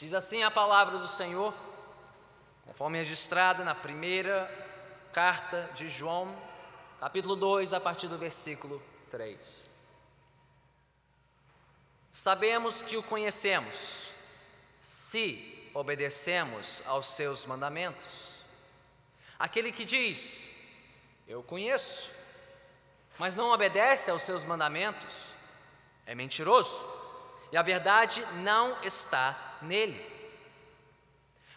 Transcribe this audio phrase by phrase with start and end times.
[0.00, 1.52] Diz assim a palavra do Senhor,
[2.64, 4.50] conforme registrada na primeira
[5.12, 6.34] carta de João,
[6.98, 9.66] capítulo 2, a partir do versículo 3.
[12.10, 14.06] Sabemos que o conhecemos,
[14.80, 18.40] se obedecemos aos seus mandamentos.
[19.38, 20.48] Aquele que diz,
[21.28, 22.10] Eu conheço,
[23.18, 25.14] mas não obedece aos seus mandamentos,
[26.06, 26.82] é mentiroso,
[27.52, 30.10] e a verdade não está nele.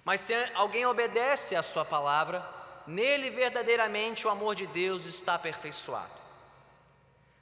[0.03, 2.45] Mas se alguém obedece à sua palavra,
[2.85, 6.11] nele verdadeiramente o amor de Deus está aperfeiçoado.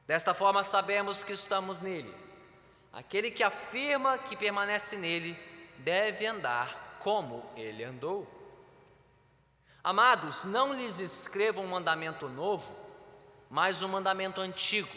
[0.06, 2.14] Desta forma sabemos que estamos nele.
[2.94, 5.38] Aquele que afirma que permanece nele
[5.80, 8.28] deve andar como ele andou.
[9.84, 12.78] Amados, não lhes escrevo um mandamento novo,
[13.50, 14.96] mas um mandamento antigo,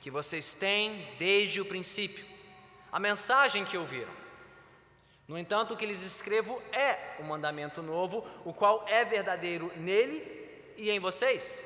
[0.00, 2.24] que vocês têm desde o princípio,
[2.92, 4.19] a mensagem que ouviram.
[5.30, 9.70] No entanto, o que lhes escrevo é o um mandamento novo, o qual é verdadeiro
[9.76, 11.62] nele e em vocês,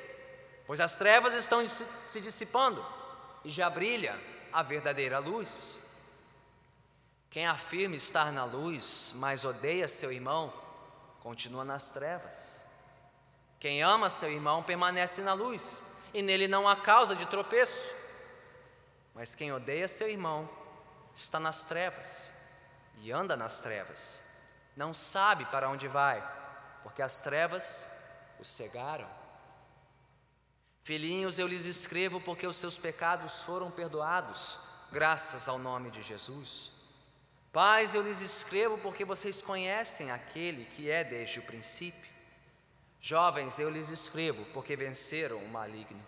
[0.67, 2.85] pois as trevas estão se dissipando
[3.43, 4.21] e já brilha
[4.53, 5.79] a verdadeira luz.
[7.31, 10.53] Quem afirma estar na luz, mas odeia seu irmão,
[11.21, 12.67] continua nas trevas.
[13.59, 15.81] Quem ama seu irmão permanece na luz,
[16.13, 17.91] e nele não há causa de tropeço.
[19.15, 20.47] Mas quem odeia seu irmão
[21.15, 22.34] está nas trevas
[23.01, 24.23] e anda nas trevas,
[24.77, 26.23] não sabe para onde vai,
[26.83, 27.89] porque as trevas
[28.39, 29.09] o cegaram.
[30.83, 34.59] Filhinhos, eu lhes escrevo porque os seus pecados foram perdoados,
[34.93, 36.71] graças ao nome de Jesus.
[37.53, 42.13] Pais, eu lhes escrevo porque vocês conhecem aquele que é desde o princípio.
[43.01, 46.05] Jovens, eu lhes escrevo porque venceram o maligno.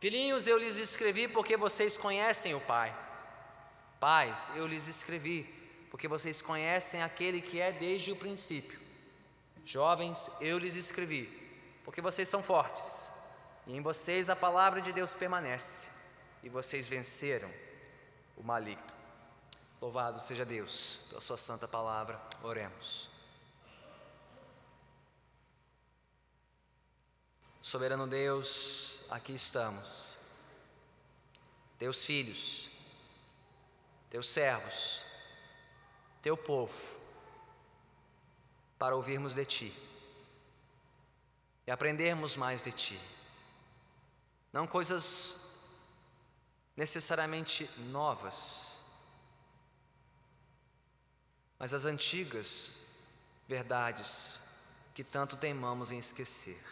[0.00, 2.92] Filhinhos, eu lhes escrevi porque vocês conhecem o Pai.
[4.00, 5.61] Pais, eu lhes escrevi
[5.92, 8.80] porque vocês conhecem aquele que é desde o princípio.
[9.62, 11.26] Jovens, eu lhes escrevi
[11.84, 13.12] porque vocês são fortes
[13.66, 15.90] e em vocês a palavra de Deus permanece
[16.42, 17.52] e vocês venceram
[18.38, 18.90] o maligno.
[19.82, 22.18] Louvado seja Deus pela Sua santa palavra.
[22.42, 23.10] Oremos.
[27.60, 30.14] Soberano Deus, aqui estamos,
[31.78, 32.70] Teus filhos,
[34.08, 35.11] Teus servos,
[36.22, 36.72] Teu povo,
[38.78, 39.76] para ouvirmos de Ti
[41.66, 43.00] e aprendermos mais de Ti.
[44.52, 45.50] Não coisas
[46.76, 48.84] necessariamente novas,
[51.58, 52.70] mas as antigas
[53.48, 54.42] verdades
[54.94, 56.62] que tanto teimamos em esquecer.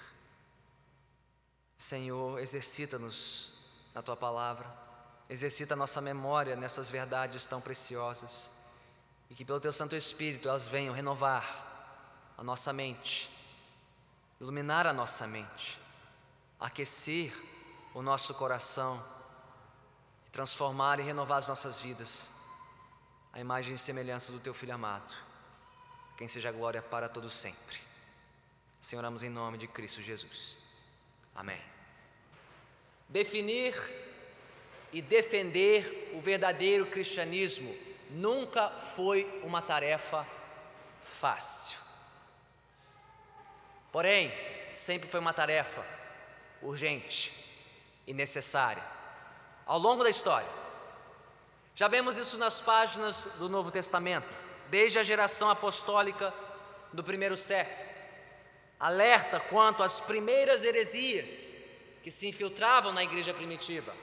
[1.77, 4.73] Senhor, exercita-nos na tua palavra,
[5.29, 8.60] exercita a nossa memória nessas verdades tão preciosas
[9.31, 13.31] e que pelo teu Santo Espírito elas venham renovar a nossa mente,
[14.41, 15.81] iluminar a nossa mente,
[16.59, 17.33] aquecer
[17.95, 19.03] o nosso coração,
[20.33, 22.33] transformar e renovar as nossas vidas
[23.33, 25.15] a imagem e semelhança do teu filho amado.
[26.17, 27.79] Quem seja a glória para todo sempre.
[28.81, 30.59] Senhor, oramos em nome de Cristo Jesus.
[31.35, 31.63] Amém.
[33.09, 33.75] Definir
[34.93, 37.73] e defender o verdadeiro cristianismo
[38.11, 40.27] nunca foi uma tarefa
[41.03, 41.79] fácil.
[43.93, 44.33] Porém,
[44.71, 45.85] sempre foi uma tarefa
[46.63, 47.33] urgente
[48.07, 48.83] e necessária.
[49.67, 50.49] Ao longo da história,
[51.75, 54.29] já vemos isso nas páginas do Novo Testamento,
[54.69, 56.33] desde a geração apostólica
[56.93, 57.89] do primeiro século.
[58.79, 61.55] Alerta quanto às primeiras heresias
[62.03, 63.95] que se infiltravam na igreja primitiva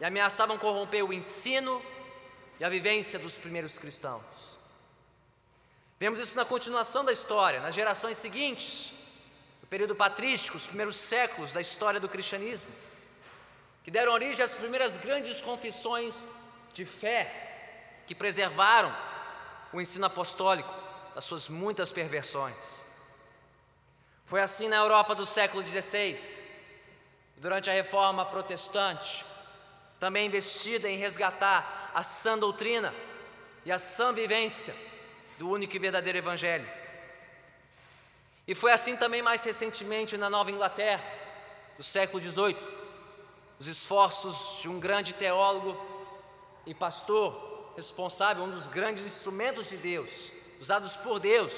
[0.00, 1.82] e ameaçavam corromper o ensino
[2.58, 4.58] e a vivência dos primeiros cristãos.
[5.98, 8.92] Vemos isso na continuação da história, nas gerações seguintes,
[9.60, 12.70] no período patrístico, os primeiros séculos da história do cristianismo,
[13.82, 16.28] que deram origem às primeiras grandes confissões
[16.72, 18.94] de fé que preservaram
[19.72, 20.72] o ensino apostólico
[21.14, 22.86] das suas muitas perversões.
[24.24, 26.44] Foi assim na Europa do século XVI,
[27.36, 29.24] durante a reforma protestante,
[29.98, 32.94] também investida em resgatar a sã doutrina
[33.64, 34.74] e a sã vivência
[35.38, 36.68] do único e verdadeiro Evangelho.
[38.46, 41.04] E foi assim também mais recentemente na Nova Inglaterra,
[41.76, 42.56] do século XVIII,
[43.58, 45.76] os esforços de um grande teólogo
[46.66, 51.52] e pastor responsável, um dos grandes instrumentos de Deus, usados por Deus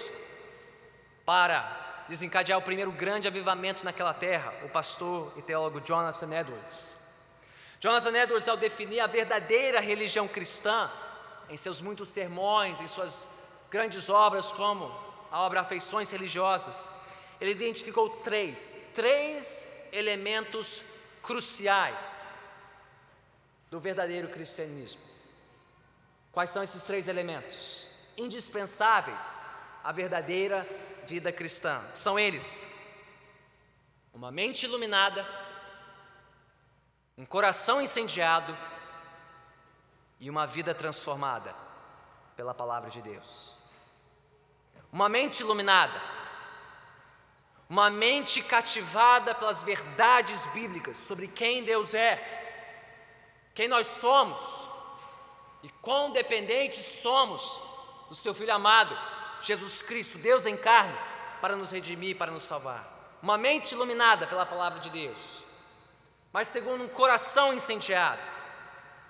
[1.24, 6.99] para desencadear o primeiro grande avivamento naquela terra, o pastor e teólogo Jonathan Edwards.
[7.80, 10.90] Jonathan Edwards, ao definir a verdadeira religião cristã,
[11.48, 14.84] em seus muitos sermões, em suas grandes obras como
[15.30, 16.92] a obra Afeições Religiosas,
[17.40, 20.84] ele identificou três, três elementos
[21.22, 22.26] cruciais
[23.70, 25.00] do verdadeiro cristianismo.
[26.32, 27.86] Quais são esses três elementos?
[28.16, 29.46] Indispensáveis
[29.82, 30.68] à verdadeira
[31.06, 31.82] vida cristã.
[31.94, 32.66] São eles:
[34.12, 35.26] uma mente iluminada,
[37.20, 38.56] um coração incendiado
[40.18, 41.54] e uma vida transformada
[42.34, 43.58] pela palavra de Deus.
[44.90, 46.00] Uma mente iluminada,
[47.68, 52.16] uma mente cativada pelas verdades bíblicas sobre quem Deus é,
[53.54, 54.40] quem nós somos
[55.62, 57.60] e quão dependentes somos
[58.08, 58.96] do Seu Filho amado,
[59.42, 60.96] Jesus Cristo, Deus em carne,
[61.42, 63.18] para nos redimir, para nos salvar.
[63.22, 65.49] Uma mente iluminada pela palavra de Deus,
[66.32, 68.20] mas segundo um coração incendiado,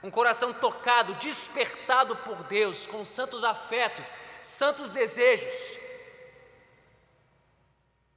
[0.02, 5.78] um coração tocado, despertado por Deus, com santos afetos, santos desejos,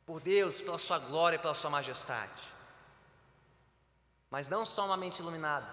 [0.06, 2.32] por Deus, pela Sua glória e pela Sua majestade.
[4.30, 5.68] Mas não só uma mente iluminada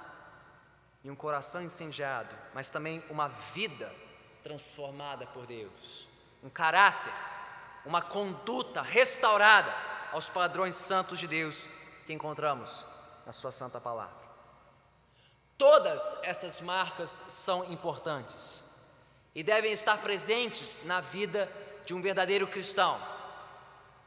[1.04, 3.94] e um coração incendiado, mas também uma vida
[4.42, 6.08] transformada por Deus,
[6.42, 7.12] um caráter,
[7.86, 9.72] uma conduta restaurada
[10.12, 11.68] aos padrões santos de Deus
[12.04, 12.99] que encontramos
[13.32, 14.30] Sua Santa Palavra.
[15.56, 18.64] Todas essas marcas são importantes
[19.34, 21.50] e devem estar presentes na vida
[21.84, 22.98] de um verdadeiro cristão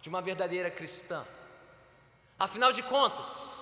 [0.03, 1.25] de uma verdadeira cristã.
[2.37, 3.57] Afinal de contas,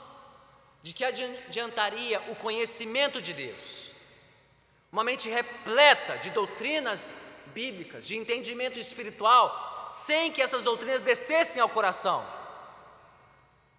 [0.81, 3.91] de que adiantaria o conhecimento de Deus?
[4.91, 7.11] Uma mente repleta de doutrinas
[7.53, 12.25] bíblicas, de entendimento espiritual, sem que essas doutrinas descessem ao coração,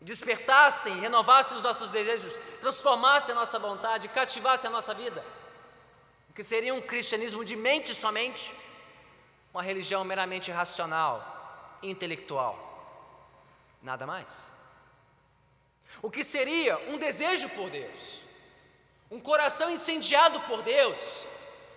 [0.03, 5.25] despertassem, renovassem os nossos desejos, transformassem a nossa vontade, cativassem a nossa vida.
[6.29, 8.53] O que seria um cristianismo de mente somente,
[9.53, 12.59] uma religião meramente racional, intelectual.
[13.83, 14.49] Nada mais.
[16.01, 18.23] O que seria um desejo por Deus,
[19.11, 21.27] um coração incendiado por Deus,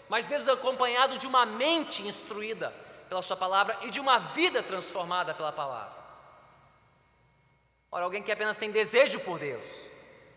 [0.08, 2.74] mas desacompanhado de uma mente instruída
[3.10, 6.05] pela Sua palavra e de uma vida transformada pela palavra.
[7.92, 9.88] Ora, alguém que apenas tem desejo por Deus,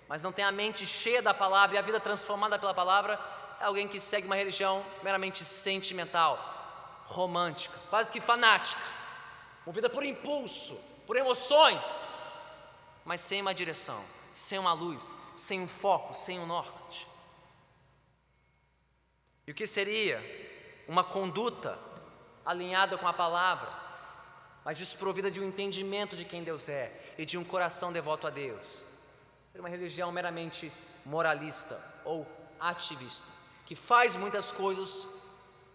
[0.09, 3.19] mas não tem a mente cheia da palavra e a vida transformada pela palavra,
[3.61, 8.99] é alguém que segue uma religião meramente sentimental, romântica, quase que fanática
[9.69, 12.09] movida por impulso, por emoções,
[13.05, 14.03] mas sem uma direção,
[14.33, 17.07] sem uma luz, sem um foco, sem um norte.
[19.47, 20.19] E o que seria
[20.89, 21.79] uma conduta
[22.47, 23.71] alinhada com a palavra,
[24.65, 28.31] mas desprovida de um entendimento de quem Deus é e de um coração devoto a
[28.31, 28.87] Deus?
[29.49, 30.73] Seria uma religião meramente
[31.05, 32.25] moralista ou
[32.61, 33.27] ativista,
[33.67, 35.07] que faz muitas coisas,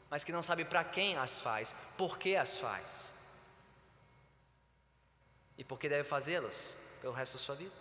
[0.10, 3.14] mas que não sabe para quem as faz, por que as faz
[5.58, 7.76] e por que deve fazê-las pelo resto da sua vida.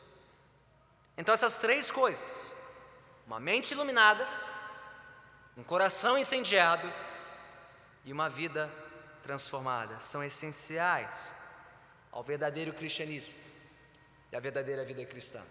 [1.17, 2.51] Então, essas três coisas:
[3.27, 4.27] uma mente iluminada,
[5.57, 6.91] um coração incendiado
[8.05, 8.71] e uma vida
[9.23, 11.35] transformada são essenciais
[12.11, 13.52] ao verdadeiro cristianismo
[14.33, 15.43] e à verdadeira vida cristã.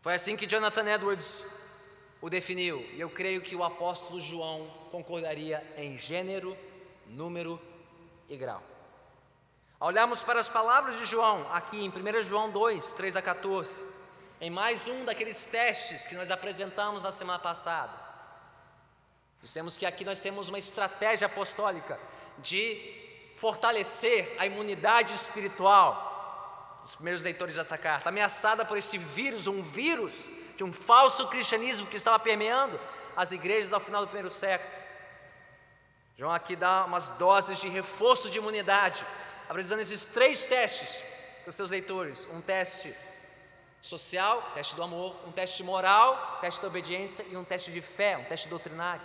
[0.00, 1.44] Foi assim que Jonathan Edwards
[2.22, 6.56] o definiu, e eu creio que o apóstolo João concordaria em gênero,
[7.06, 7.60] número
[8.28, 8.62] e grau.
[9.78, 13.84] Ao olharmos para as palavras de João, aqui em 1 João 2, 3 a 14,
[14.40, 17.92] em mais um daqueles testes que nós apresentamos na semana passada,
[19.42, 22.00] dissemos que aqui nós temos uma estratégia apostólica
[22.38, 26.15] de fortalecer a imunidade espiritual
[26.86, 31.84] dos primeiros leitores dessa carta, ameaçada por este vírus, um vírus de um falso cristianismo
[31.88, 32.78] que estava permeando
[33.16, 34.70] as igrejas ao final do primeiro século.
[36.16, 39.04] João aqui dá umas doses de reforço de imunidade
[39.48, 41.02] apresentando esses três testes
[41.42, 42.94] para os seus leitores: um teste
[43.82, 48.16] social, teste do amor, um teste moral, teste da obediência e um teste de fé,
[48.16, 49.04] um teste doutrinário.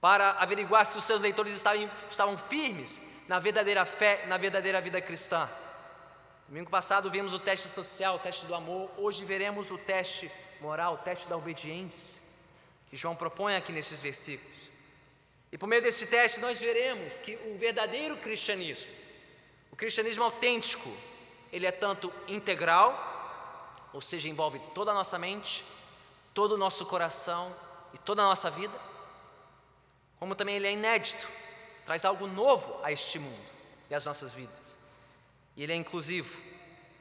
[0.00, 4.98] Para averiguar se os seus leitores estavam, estavam firmes na verdadeira fé, na verdadeira vida
[5.02, 5.46] cristã.
[6.48, 10.94] Domingo passado vimos o teste social, o teste do amor, hoje veremos o teste moral,
[10.94, 12.22] o teste da obediência,
[12.88, 14.70] que João propõe aqui nesses versículos.
[15.50, 18.92] E por meio desse teste nós veremos que o verdadeiro cristianismo,
[19.72, 20.88] o cristianismo autêntico,
[21.52, 22.94] ele é tanto integral,
[23.92, 25.64] ou seja, envolve toda a nossa mente,
[26.32, 27.52] todo o nosso coração
[27.92, 28.78] e toda a nossa vida,
[30.20, 31.26] como também ele é inédito,
[31.84, 33.46] traz algo novo a este mundo
[33.90, 34.65] e às nossas vidas.
[35.56, 36.40] E ele é inclusivo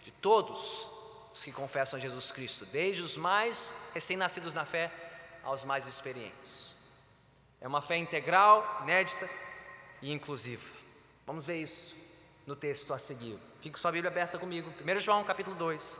[0.01, 0.87] de todos
[1.33, 4.91] os que confessam Jesus Cristo, desde os mais recém-nascidos na fé
[5.43, 6.75] aos mais experientes.
[7.59, 9.29] É uma fé integral, inédita
[10.01, 10.65] e inclusiva.
[11.25, 11.95] Vamos ver isso
[12.45, 13.37] no texto a seguir.
[13.61, 14.71] Fique sua Bíblia aberta comigo.
[14.79, 15.99] 1 João capítulo 2.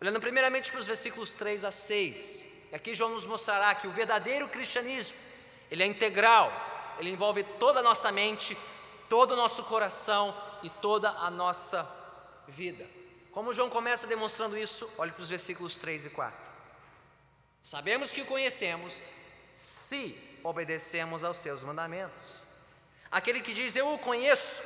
[0.00, 2.44] Olhando primeiramente para os versículos 3 a 6.
[2.70, 5.16] E aqui João nos mostrará que o verdadeiro cristianismo,
[5.70, 6.52] ele é integral,
[6.98, 8.56] ele envolve toda a nossa mente,
[9.08, 11.88] todo o nosso coração e toda a nossa
[12.48, 12.86] vida.
[13.30, 16.48] Como João começa demonstrando isso, olhe para os versículos 3 e 4.
[17.62, 19.08] Sabemos que o conhecemos
[19.56, 22.44] se obedecemos aos seus mandamentos.
[23.10, 24.62] Aquele que diz eu o conheço,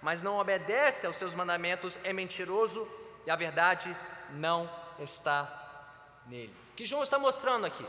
[0.00, 2.86] mas não obedece aos seus mandamentos é mentiroso
[3.26, 3.94] e a verdade
[4.30, 6.54] não está nele.
[6.72, 7.86] O que João está mostrando aqui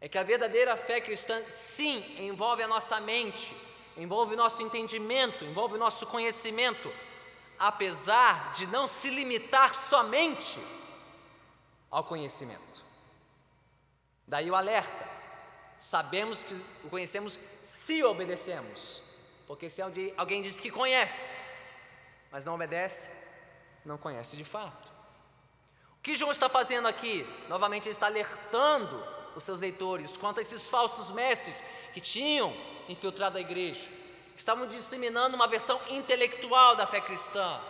[0.00, 3.56] é que a verdadeira fé cristã, sim, envolve a nossa mente,
[3.96, 6.92] envolve o nosso entendimento, envolve o nosso conhecimento,
[7.58, 10.58] apesar de não se limitar somente
[11.90, 12.84] ao conhecimento.
[14.26, 15.12] Daí o alerta.
[15.78, 19.02] Sabemos que o conhecemos se obedecemos.
[19.46, 19.82] Porque se
[20.16, 21.34] alguém diz que conhece,
[22.30, 23.10] mas não obedece,
[23.84, 24.88] não conhece de fato.
[25.98, 27.26] O que João está fazendo aqui?
[27.48, 32.54] Novamente, ele está alertando os seus leitores quanto a esses falsos mestres que tinham
[32.88, 33.88] infiltrado a igreja,
[34.36, 37.60] estavam disseminando uma versão intelectual da fé cristã,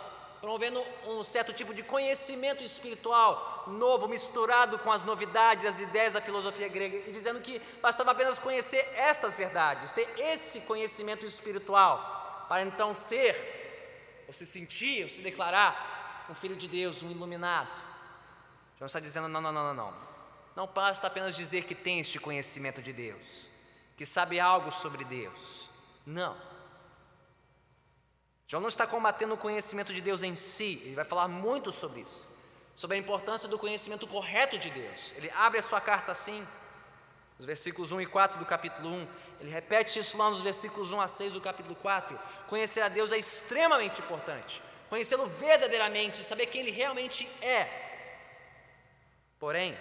[0.41, 6.21] promovendo um certo tipo de conhecimento espiritual novo, misturado com as novidades, as ideias da
[6.21, 12.61] filosofia grega, e dizendo que bastava apenas conhecer essas verdades, ter esse conhecimento espiritual, para
[12.61, 17.69] então ser, ou se sentir, ou se declarar um filho de Deus, um iluminado.
[18.77, 19.93] João está dizendo: não, não, não, não, não.
[20.55, 23.49] Não basta apenas dizer que tem este conhecimento de Deus,
[23.95, 25.69] que sabe algo sobre Deus.
[26.05, 26.35] Não.
[28.47, 32.01] João não está combatendo o conhecimento de Deus em si, ele vai falar muito sobre
[32.01, 32.29] isso,
[32.75, 35.13] sobre a importância do conhecimento correto de Deus.
[35.17, 36.45] Ele abre a sua carta assim,
[37.39, 39.07] nos versículos 1 e 4 do capítulo 1,
[39.41, 42.17] ele repete isso lá nos versículos 1 a 6 do capítulo 4.
[42.47, 47.67] Conhecer a Deus é extremamente importante, conhecê-lo verdadeiramente, saber quem ele realmente é.
[49.39, 49.77] Porém,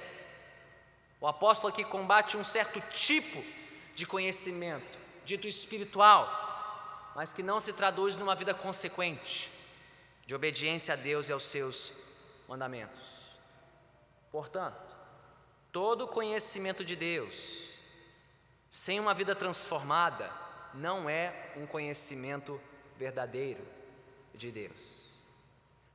[1.20, 3.63] o apóstolo aqui combate um certo tipo de
[4.04, 9.50] conhecimento, dito espiritual, mas que não se traduz numa vida consequente
[10.26, 11.92] de obediência a Deus e aos seus
[12.48, 13.28] mandamentos.
[14.30, 14.96] Portanto,
[15.70, 17.34] todo conhecimento de Deus,
[18.68, 20.30] sem uma vida transformada,
[20.74, 22.60] não é um conhecimento
[22.96, 23.64] verdadeiro
[24.34, 24.94] de Deus.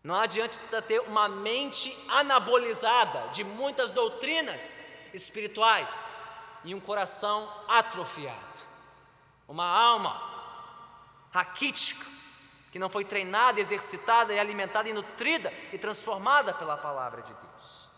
[0.01, 4.81] Não adianta ter uma mente anabolizada de muitas doutrinas
[5.13, 6.07] espirituais
[6.63, 8.61] e um coração atrofiado,
[9.47, 10.29] uma alma
[11.31, 12.05] raquítica,
[12.71, 17.89] que não foi treinada, exercitada e alimentada e nutrida e transformada pela palavra de Deus.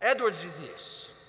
[0.00, 1.20] Edwards diz isso.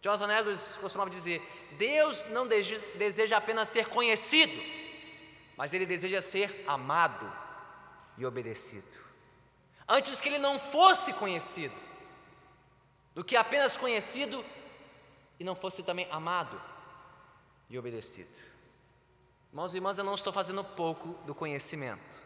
[0.00, 1.42] Jonathan Edwards costumava dizer:
[1.72, 4.52] Deus não deseja apenas ser conhecido,
[5.56, 7.30] mas Ele deseja ser amado
[8.16, 8.98] e obedecido.
[9.86, 11.74] Antes que Ele não fosse conhecido,
[13.14, 14.42] do que apenas conhecido
[15.40, 16.60] e não fosse também amado
[17.70, 18.30] e obedecido.
[19.50, 22.22] Irmãos e irmãs, eu não estou fazendo pouco do conhecimento,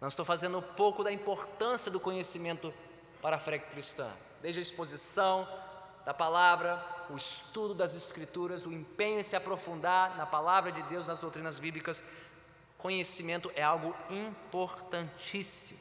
[0.00, 2.72] não estou fazendo pouco da importância do conhecimento
[3.20, 5.46] para a fé cristã, desde a exposição
[6.04, 11.08] da palavra, o estudo das Escrituras, o empenho em se aprofundar na palavra de Deus,
[11.08, 12.02] nas doutrinas bíblicas.
[12.78, 15.80] Conhecimento é algo importantíssimo.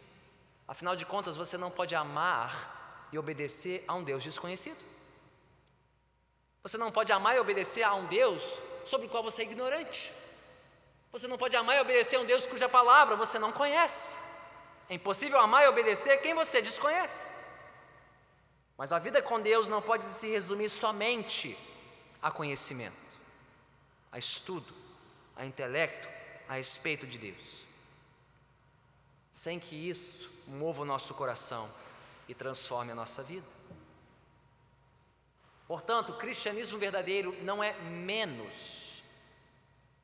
[0.67, 4.92] Afinal de contas, você não pode amar e obedecer a um Deus desconhecido.
[6.63, 10.13] Você não pode amar e obedecer a um Deus sobre o qual você é ignorante.
[11.11, 14.17] Você não pode amar e obedecer a um Deus cuja palavra você não conhece.
[14.89, 17.31] É impossível amar e obedecer quem você desconhece.
[18.77, 21.57] Mas a vida com Deus não pode se resumir somente
[22.21, 22.95] a conhecimento,
[24.11, 24.73] a estudo,
[25.35, 26.07] a intelecto
[26.47, 27.67] a respeito de Deus.
[29.31, 31.69] Sem que isso mova o nosso coração
[32.27, 33.52] e transforme a nossa vida.
[35.73, 39.01] Portanto, o cristianismo verdadeiro não é menos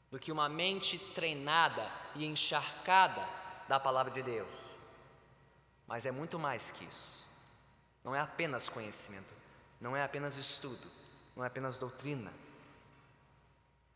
[0.09, 3.23] do que uma mente treinada e encharcada
[3.67, 4.75] da palavra de Deus.
[5.85, 7.23] Mas é muito mais que isso.
[8.03, 9.31] Não é apenas conhecimento,
[9.79, 10.87] não é apenas estudo,
[11.35, 12.33] não é apenas doutrina.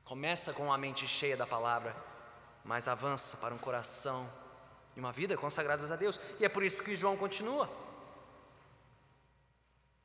[0.03, 1.97] Começa com a mente cheia da palavra,
[2.63, 4.31] mas avança para um coração
[4.95, 6.19] e uma vida consagradas a Deus.
[6.39, 7.67] E é por isso que João continua.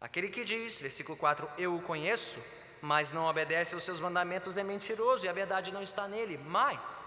[0.00, 2.42] Aquele que diz, versículo 4, eu o conheço,
[2.80, 6.38] mas não obedece aos seus mandamentos é mentiroso e a verdade não está nele.
[6.38, 7.06] Mas,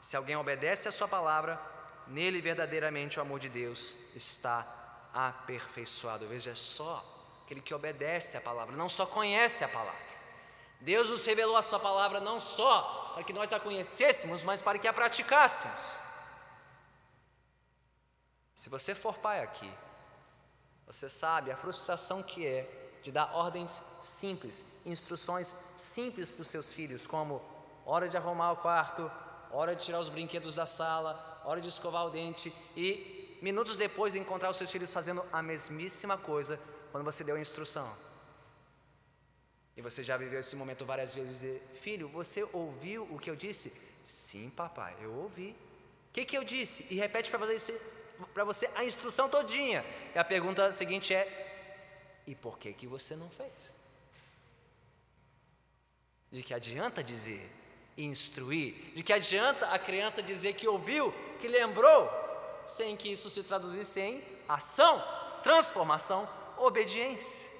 [0.00, 1.60] se alguém obedece a sua palavra,
[2.06, 4.66] nele verdadeiramente o amor de Deus está
[5.12, 6.28] aperfeiçoado.
[6.28, 7.04] Veja só,
[7.44, 10.08] aquele que obedece a palavra, não só conhece a palavra,
[10.80, 14.78] Deus nos revelou a Sua palavra não só para que nós a conhecêssemos, mas para
[14.78, 16.02] que a praticássemos.
[18.54, 19.70] Se você for pai aqui,
[20.88, 22.66] você sabe a frustração que é
[23.02, 27.42] de dar ordens simples, instruções simples para os seus filhos, como
[27.84, 29.10] hora de arrumar o quarto,
[29.50, 34.14] hora de tirar os brinquedos da sala, hora de escovar o dente e minutos depois
[34.14, 36.58] de encontrar os seus filhos fazendo a mesmíssima coisa
[36.90, 37.94] quando você deu a instrução.
[39.76, 43.36] E você já viveu esse momento várias vezes e filho, você ouviu o que eu
[43.36, 43.72] disse?
[44.02, 45.54] Sim, papai, eu ouvi.
[46.08, 46.86] O que, que eu disse?
[46.90, 47.38] E repete para
[48.18, 49.84] você, você a instrução todinha.
[50.14, 53.74] E a pergunta seguinte é: e por que que você não fez?
[56.30, 57.50] De que adianta dizer
[57.96, 58.74] instruir?
[58.94, 62.10] De que adianta a criança dizer que ouviu, que lembrou,
[62.66, 65.02] sem que isso se traduzisse em ação,
[65.42, 67.58] transformação, obediência?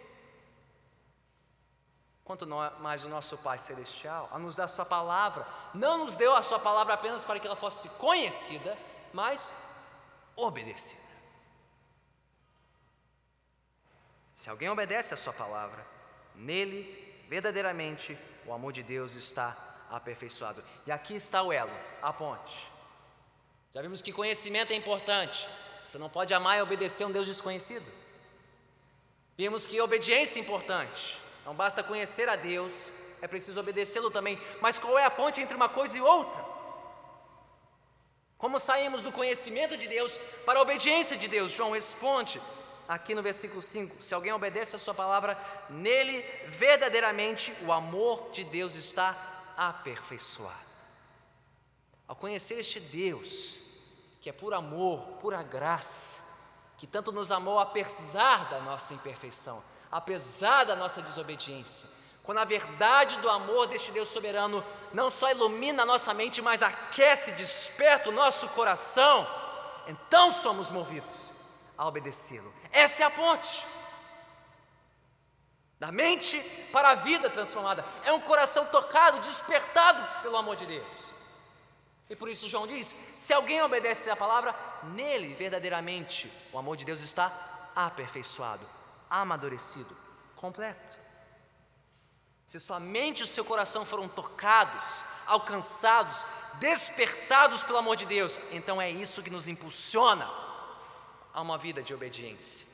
[2.28, 6.42] quanto mais o nosso Pai Celestial, a nos dar Sua palavra, não nos deu a
[6.42, 8.76] Sua palavra apenas para que ela fosse conhecida,
[9.14, 9.50] mas
[10.38, 11.08] obedecida.
[14.32, 15.84] Se alguém obedece a Sua palavra,
[16.36, 18.16] nele, verdadeiramente,
[18.46, 19.56] o amor de Deus está
[19.90, 20.62] aperfeiçoado.
[20.86, 22.70] E aqui está o elo, a ponte.
[23.74, 25.48] Já vimos que conhecimento é importante.
[25.84, 27.84] Você não pode amar e obedecer um Deus desconhecido.
[29.36, 31.20] Vimos que obediência é importante.
[31.44, 34.40] Não basta conhecer a Deus, é preciso obedecê-lo também.
[34.60, 36.57] Mas qual é a ponte entre uma coisa e outra?
[38.38, 40.16] Como saímos do conhecimento de Deus
[40.46, 41.50] para a obediência de Deus?
[41.50, 42.40] João responde
[42.86, 45.36] aqui no versículo 5: Se alguém obedece a Sua palavra,
[45.68, 49.14] nele verdadeiramente o amor de Deus está
[49.56, 50.56] aperfeiçoado.
[52.06, 53.64] Ao conhecer este Deus,
[54.20, 56.28] que é por amor, pura graça,
[56.78, 61.97] que tanto nos amou apesar da nossa imperfeição, apesar da nossa desobediência.
[62.28, 66.62] Quando a verdade do amor deste Deus soberano não só ilumina a nossa mente, mas
[66.62, 69.26] aquece, desperta o nosso coração,
[69.86, 71.32] então somos movidos
[71.78, 72.52] a obedecê-lo.
[72.70, 73.66] Essa é a ponte.
[75.80, 76.38] Da mente
[76.70, 77.82] para a vida transformada.
[78.04, 81.14] É um coração tocado, despertado pelo amor de Deus.
[82.10, 86.84] E por isso João diz: se alguém obedece a palavra, nele verdadeiramente o amor de
[86.84, 87.32] Deus está
[87.74, 88.68] aperfeiçoado
[89.08, 89.96] amadurecido,
[90.36, 91.07] completo.
[92.48, 96.24] Se somente o seu coração foram tocados, alcançados,
[96.58, 100.24] despertados pelo amor de Deus, então é isso que nos impulsiona
[101.34, 102.66] a uma vida de obediência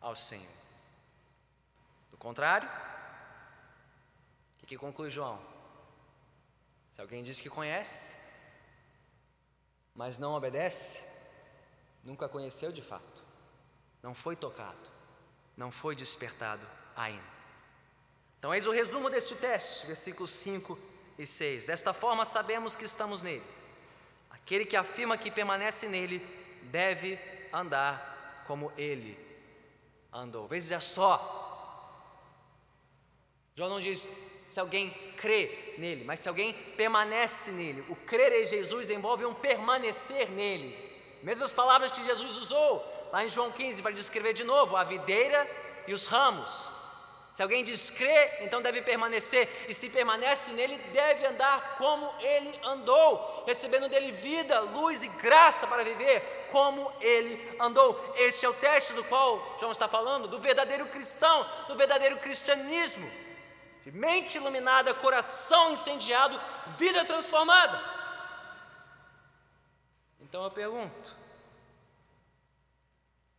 [0.00, 0.46] ao Senhor.
[2.12, 2.70] Do contrário,
[4.62, 5.42] o que conclui João?
[6.88, 8.16] Se alguém diz que conhece,
[9.92, 11.32] mas não obedece,
[12.04, 13.24] nunca conheceu de fato,
[14.00, 14.98] não foi tocado
[15.58, 16.64] não foi despertado
[16.94, 17.37] ainda.
[18.38, 20.78] Então, eis o resumo deste teste, versículos 5
[21.18, 21.66] e 6.
[21.66, 23.42] Desta forma, sabemos que estamos nele.
[24.30, 26.24] Aquele que afirma que permanece nele
[26.62, 27.18] deve
[27.52, 29.18] andar como ele
[30.12, 30.46] andou.
[30.46, 31.34] Veja só.
[33.56, 34.08] João não diz
[34.46, 37.84] se alguém crê nele, mas se alguém permanece nele.
[37.88, 40.74] O crer em Jesus envolve um permanecer nele.
[41.22, 45.48] Mesmas palavras que Jesus usou lá em João 15, para descrever de novo a videira
[45.86, 46.77] e os ramos.
[47.38, 52.60] Se alguém diz crer, então deve permanecer, e se permanece nele, deve andar como ele
[52.64, 58.12] andou, recebendo dele vida, luz e graça para viver como ele andou.
[58.16, 63.08] Este é o teste do qual João está falando, do verdadeiro cristão, do verdadeiro cristianismo.
[63.84, 66.40] De mente iluminada, coração incendiado,
[66.76, 67.80] vida transformada.
[70.18, 71.14] Então eu pergunto: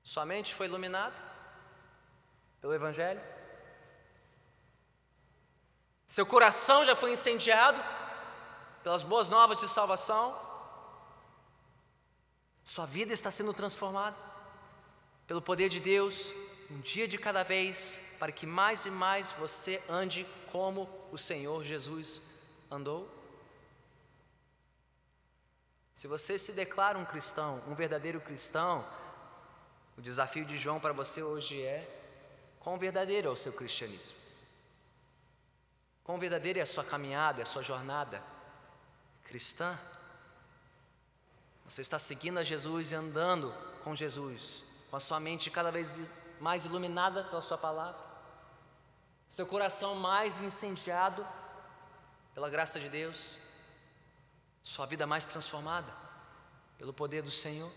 [0.02, 1.22] sua mente foi iluminada
[2.62, 3.39] pelo Evangelho?
[6.10, 7.80] Seu coração já foi incendiado
[8.82, 10.36] pelas boas novas de salvação?
[12.66, 14.18] Sua vida está sendo transformada
[15.28, 16.34] pelo poder de Deus,
[16.72, 21.64] um dia de cada vez, para que mais e mais você ande como o Senhor
[21.64, 22.24] Jesus
[22.72, 23.08] andou?
[25.94, 28.84] Se você se declara um cristão, um verdadeiro cristão,
[29.96, 31.88] o desafio de João para você hoje é:
[32.60, 34.19] quão verdadeiro é o seu cristianismo?
[36.10, 38.20] Quão verdadeira é a sua caminhada, é a sua jornada
[39.26, 39.78] cristã?
[41.66, 46.00] Você está seguindo a Jesus e andando com Jesus, com a sua mente cada vez
[46.40, 48.02] mais iluminada pela Sua palavra,
[49.28, 51.24] seu coração mais incendiado
[52.34, 53.38] pela graça de Deus,
[54.64, 55.96] sua vida mais transformada
[56.80, 57.72] pelo poder do Senhor.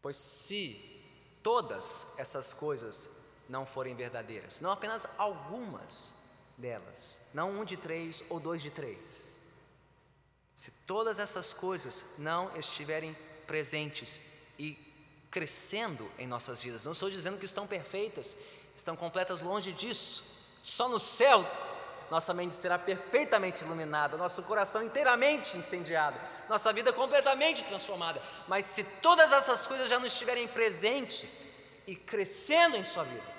[0.00, 1.04] Pois se
[1.42, 6.14] todas essas coisas não forem verdadeiras, não apenas algumas
[6.56, 9.36] delas, não um de três ou dois de três.
[10.54, 14.20] Se todas essas coisas não estiverem presentes
[14.58, 14.76] e
[15.30, 18.36] crescendo em nossas vidas, não estou dizendo que estão perfeitas,
[18.74, 20.24] estão completas longe disso,
[20.62, 21.44] só no céu
[22.10, 28.22] nossa mente será perfeitamente iluminada, nosso coração inteiramente incendiado, nossa vida completamente transformada.
[28.46, 31.46] Mas se todas essas coisas já não estiverem presentes
[31.86, 33.36] e crescendo em sua vida,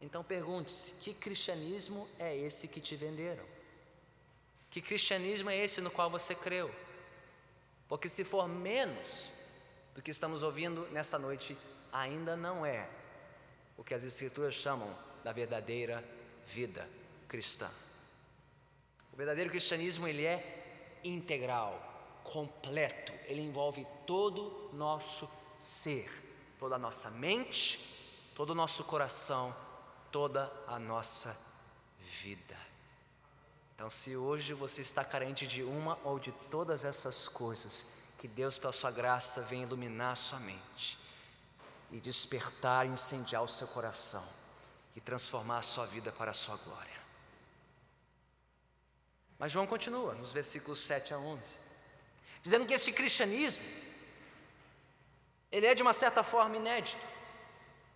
[0.00, 3.44] então pergunte-se: que cristianismo é esse que te venderam?
[4.70, 6.68] Que cristianismo é esse no qual você creu?
[7.88, 9.30] Porque se for menos
[9.94, 11.56] do que estamos ouvindo nessa noite,
[11.92, 12.88] ainda não é
[13.76, 16.04] o que as Escrituras chamam da verdadeira
[16.46, 16.88] vida
[17.28, 17.70] cristã.
[19.12, 26.10] O verdadeiro cristianismo ele é integral, completo, ele envolve todo nosso ser,
[26.58, 29.54] toda a nossa mente, todo o nosso coração,
[30.10, 31.36] toda a nossa
[32.00, 32.56] vida.
[33.74, 38.56] Então, se hoje você está carente de uma ou de todas essas coisas, que Deus,
[38.56, 40.98] pela sua graça, venha iluminar a sua mente
[41.90, 44.24] e despertar, incendiar o seu coração
[44.96, 46.94] e transformar a sua vida para a sua glória.
[49.38, 51.58] Mas João continua nos versículos 7 a 11,
[52.40, 53.64] dizendo que esse cristianismo,
[55.54, 57.00] ele é de uma certa forma inédito,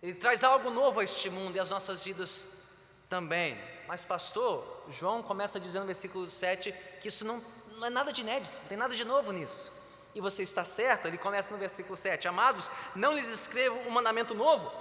[0.01, 2.63] ele traz algo novo a este mundo e às nossas vidas
[3.09, 3.57] também.
[3.85, 7.43] Mas, pastor, João começa dizendo no versículo 7 que isso não,
[7.75, 9.73] não é nada de inédito, não tem nada de novo nisso.
[10.15, 14.33] E você está certo, ele começa no versículo 7: Amados, não lhes escrevo um mandamento
[14.33, 14.71] novo,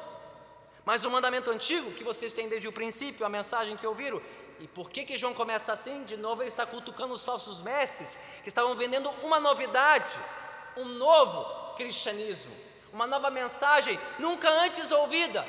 [0.84, 4.22] mas o um mandamento antigo que vocês têm desde o princípio, a mensagem que ouviram.
[4.60, 6.04] E por que, que João começa assim?
[6.04, 10.16] De novo, ele está cutucando os falsos mestres que estavam vendendo uma novidade,
[10.76, 12.54] um novo cristianismo,
[12.92, 15.44] uma nova mensagem nunca antes ouvida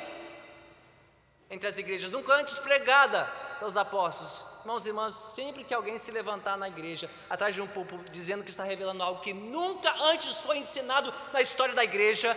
[1.50, 3.24] entre as igrejas, nunca antes pregada
[3.58, 4.44] pelos apóstolos.
[4.60, 8.44] Irmãos e irmãs, sempre que alguém se levantar na igreja, atrás de um púlpito, dizendo
[8.44, 12.36] que está revelando algo que nunca antes foi ensinado na história da igreja,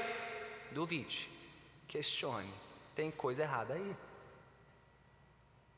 [0.71, 1.29] duvide,
[1.87, 2.51] questione,
[2.95, 3.95] tem coisa errada aí.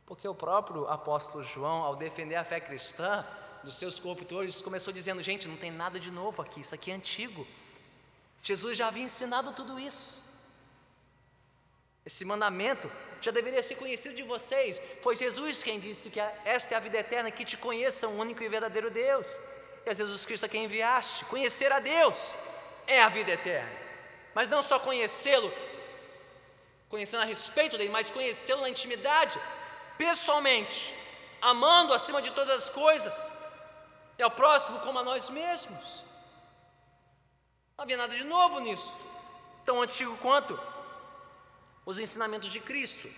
[0.06, 3.26] Porque o próprio apóstolo João, ao defender a fé cristã,
[3.64, 6.94] dos seus corruptores, começou dizendo: gente, não tem nada de novo aqui, isso aqui é
[6.94, 7.46] antigo.
[8.46, 10.24] Jesus já havia ensinado tudo isso.
[12.06, 14.80] Esse mandamento já deveria ser conhecido de vocês.
[15.02, 18.44] Foi Jesus quem disse que esta é a vida eterna, que te conheça o único
[18.44, 19.26] e verdadeiro Deus.
[19.84, 21.26] E é Jesus Cristo a quem enviaste.
[21.26, 22.36] Conhecer a Deus
[22.86, 23.76] é a vida eterna.
[24.36, 25.52] Mas não só conhecê-lo,
[26.88, 29.40] conhecendo a respeito dele, mas conhecê-lo na intimidade,
[29.98, 30.94] pessoalmente,
[31.42, 33.32] amando acima de todas as coisas,
[34.20, 36.06] e ao próximo como a nós mesmos.
[37.78, 39.04] Não havia nada de novo nisso,
[39.66, 40.58] tão antigo quanto
[41.86, 43.10] os ensinamentos de Cristo.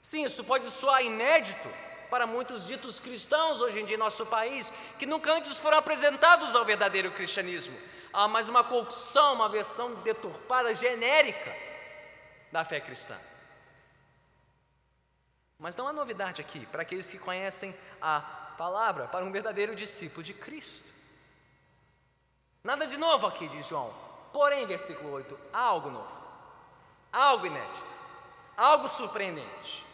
[0.00, 1.68] Sim, isso pode soar inédito
[2.08, 6.54] para muitos ditos cristãos hoje em dia em nosso país, que nunca antes foram apresentados
[6.54, 7.76] ao verdadeiro cristianismo.
[8.12, 11.54] Há mais uma corrupção, uma versão deturpada, genérica
[12.52, 13.18] da fé cristã.
[15.58, 18.20] Mas não há novidade aqui para aqueles que conhecem a
[18.56, 20.99] palavra, para um verdadeiro discípulo de Cristo.
[22.62, 23.92] Nada de novo aqui, diz João.
[24.32, 26.20] Porém, versículo 8, há algo novo
[27.12, 27.94] algo inédito,
[28.56, 29.86] algo surpreendente.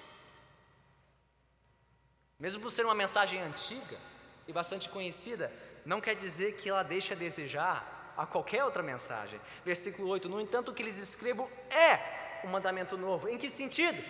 [2.38, 3.98] Mesmo por ser uma mensagem antiga
[4.46, 5.50] e bastante conhecida,
[5.85, 9.40] não quer dizer que ela deixe a desejar a qualquer outra mensagem.
[9.64, 13.29] Versículo 8: No entanto, o que lhes escrevo é um mandamento novo.
[13.29, 14.02] Em que sentido?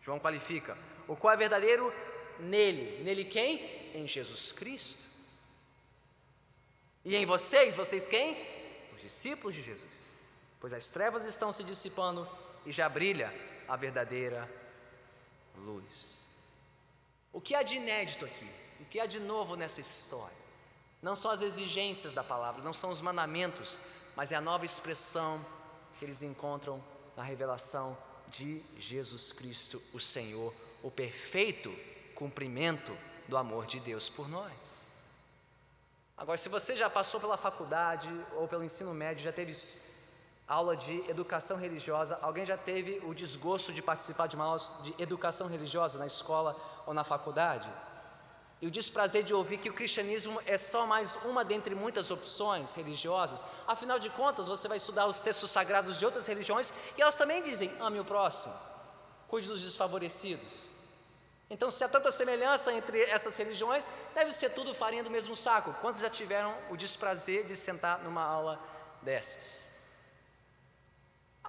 [0.00, 1.92] João qualifica: o qual é verdadeiro
[2.40, 3.02] nele.
[3.04, 3.92] Nele quem?
[3.94, 5.11] Em Jesus Cristo.
[7.04, 8.36] E em vocês, vocês quem?
[8.94, 10.12] Os discípulos de Jesus
[10.62, 12.24] pois as trevas estão se dissipando
[12.64, 13.34] e já brilha
[13.66, 14.48] a verdadeira
[15.56, 16.28] luz.
[17.32, 18.48] O que há de inédito aqui?
[18.78, 20.36] O que há de novo nessa história?
[21.02, 23.76] Não são as exigências da palavra, não são os mandamentos,
[24.14, 25.44] mas é a nova expressão
[25.98, 26.80] que eles encontram
[27.16, 31.76] na revelação de Jesus Cristo, o Senhor, o perfeito
[32.14, 34.81] cumprimento do amor de Deus por nós.
[36.22, 39.52] Agora, se você já passou pela faculdade ou pelo ensino médio, já teve
[40.46, 42.16] aula de educação religiosa.
[42.22, 46.56] Alguém já teve o desgosto de participar de uma aula de educação religiosa na escola
[46.86, 47.68] ou na faculdade?
[48.60, 52.72] E o desprazer de ouvir que o cristianismo é só mais uma dentre muitas opções
[52.74, 53.44] religiosas.
[53.66, 57.42] Afinal de contas, você vai estudar os textos sagrados de outras religiões e elas também
[57.42, 58.54] dizem: ame o próximo,
[59.26, 60.71] cuide dos desfavorecidos.
[61.52, 65.72] Então, se há tanta semelhança entre essas religiões, deve ser tudo farinha do mesmo saco.
[65.80, 68.58] Quantos já tiveram o desprazer de sentar numa aula
[69.02, 69.72] dessas?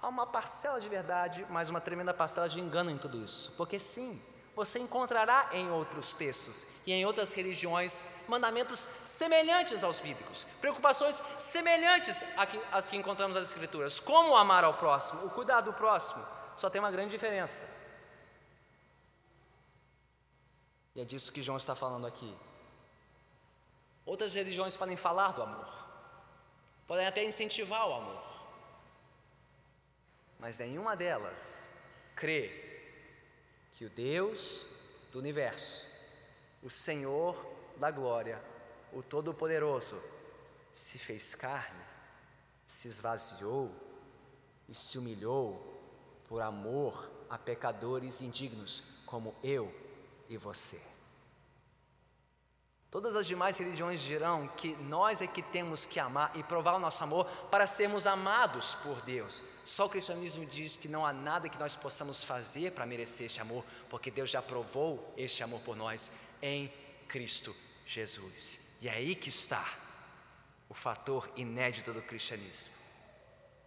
[0.04, 3.52] há uma parcela de verdade, mas uma tremenda parcela de engano em tudo isso.
[3.56, 4.20] Porque sim,
[4.54, 12.22] você encontrará em outros textos e em outras religiões mandamentos semelhantes aos bíblicos, preocupações semelhantes
[12.70, 13.98] às que encontramos nas Escrituras.
[13.98, 16.24] Como amar ao próximo, o cuidar do próximo,
[16.56, 17.83] só tem uma grande diferença.
[20.94, 22.32] E é disso que João está falando aqui.
[24.06, 25.88] Outras religiões podem falar do amor,
[26.86, 28.22] podem até incentivar o amor,
[30.38, 31.70] mas nenhuma delas
[32.14, 32.52] crê
[33.72, 34.66] que o Deus
[35.10, 35.88] do universo,
[36.62, 37.34] o Senhor
[37.78, 38.44] da glória,
[38.92, 40.00] o Todo-Poderoso,
[40.70, 41.84] se fez carne,
[42.66, 43.70] se esvaziou
[44.68, 45.82] e se humilhou
[46.28, 49.83] por amor a pecadores indignos como eu
[50.28, 50.94] e você.
[52.94, 56.78] Todas as demais religiões dirão que nós é que temos que amar e provar o
[56.78, 59.42] nosso amor para sermos amados por Deus.
[59.66, 63.40] Só o cristianismo diz que não há nada que nós possamos fazer para merecer este
[63.40, 66.72] amor, porque Deus já provou este amor por nós em
[67.08, 67.52] Cristo
[67.84, 68.60] Jesus.
[68.80, 69.68] E é aí que está
[70.68, 72.72] o fator inédito do cristianismo.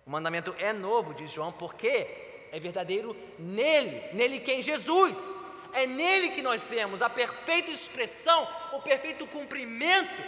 [0.05, 4.61] O mandamento é novo, diz João, porque é verdadeiro nele, nele quem?
[4.61, 5.41] Jesus.
[5.73, 10.21] É nele que nós vemos a perfeita expressão, o perfeito cumprimento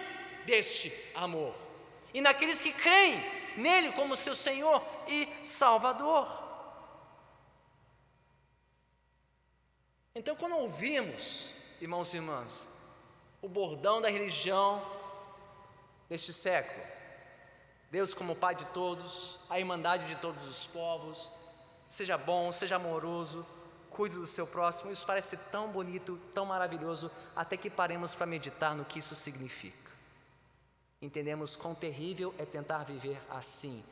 [0.46, 1.54] deste amor.
[2.14, 3.24] E naqueles que creem
[3.58, 6.28] nele como seu Senhor e Salvador.
[10.16, 12.68] Então, quando ouvimos, irmãos e irmãs,
[13.42, 14.84] o bordão da religião
[16.10, 16.86] deste século,
[17.92, 21.32] Deus como Pai de todos, a irmandade de todos os povos,
[21.88, 23.46] seja bom, seja amoroso,
[23.92, 24.92] cuide do seu próximo.
[24.92, 29.90] Isso parece tão bonito, tão maravilhoso, até que paremos para meditar no que isso significa.
[31.02, 33.84] Entendemos quão terrível é tentar viver assim,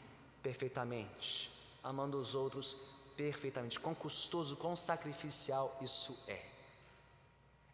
[0.43, 1.51] perfeitamente,
[1.83, 2.77] amando os outros
[3.15, 6.41] perfeitamente, quão custoso, quão sacrificial isso é.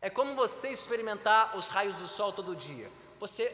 [0.02, 2.90] É como você experimentar os raios do sol todo dia.
[3.20, 3.52] Você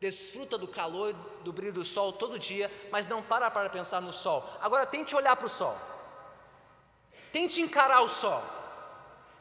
[0.00, 1.12] desfruta do calor,
[1.42, 4.48] do brilho do sol todo dia, mas não para para pensar no sol.
[4.60, 5.76] Agora tente olhar para o sol.
[7.34, 8.40] Tente encarar o sol.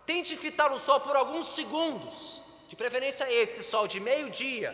[0.03, 2.41] Tente fitar o sol por alguns segundos.
[2.67, 4.71] De preferência esse sol de meio-dia,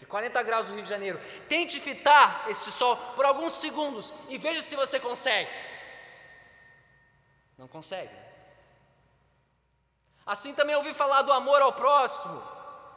[0.00, 1.20] de 40 graus no Rio de Janeiro.
[1.46, 5.50] Tente fitar esse sol por alguns segundos e veja se você consegue.
[7.58, 8.16] Não consegue.
[10.24, 12.42] Assim também ouvi falar do amor ao próximo,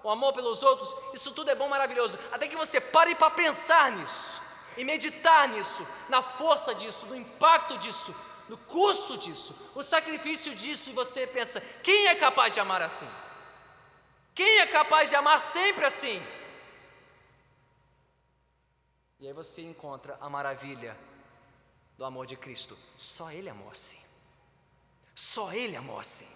[0.02, 0.96] o amor pelos outros.
[1.14, 2.18] Isso tudo é bom, maravilhoso.
[2.32, 4.42] Até que você pare para pensar nisso
[4.78, 8.16] e meditar nisso, na força disso, no impacto disso,
[8.50, 13.10] no custo disso, o sacrifício disso, e você pensa: quem é capaz de amar assim?
[14.34, 16.22] Quem é capaz de amar sempre assim?
[19.20, 20.96] E aí você encontra a maravilha
[21.98, 22.78] do amor de Cristo.
[22.98, 24.00] Só Ele amou assim.
[25.16, 26.28] Só Ele amou assim.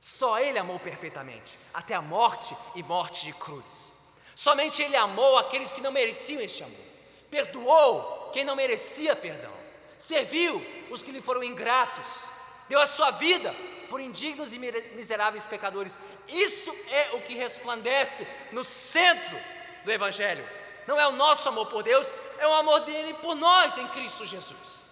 [0.00, 3.92] Só Ele amou perfeitamente, até a morte e morte de cruz.
[4.36, 6.86] Somente Ele amou aqueles que não mereciam este amor.
[7.28, 9.57] Perdoou quem não merecia perdão
[9.98, 12.30] serviu os que lhe foram ingratos,
[12.68, 13.54] deu a sua vida
[13.90, 15.98] por indignos e miseráveis pecadores.
[16.28, 19.36] Isso é o que resplandece no centro
[19.84, 20.46] do Evangelho.
[20.86, 24.24] Não é o nosso amor por Deus, é o amor dele por nós em Cristo
[24.24, 24.90] Jesus.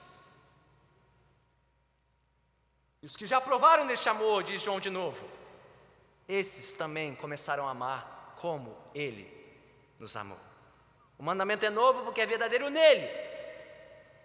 [3.02, 5.28] E os que já provaram deste amor, diz João de novo,
[6.28, 9.32] esses também começaram a amar como ele
[9.98, 10.40] nos amou.
[11.18, 13.06] O mandamento é novo porque é verdadeiro nele,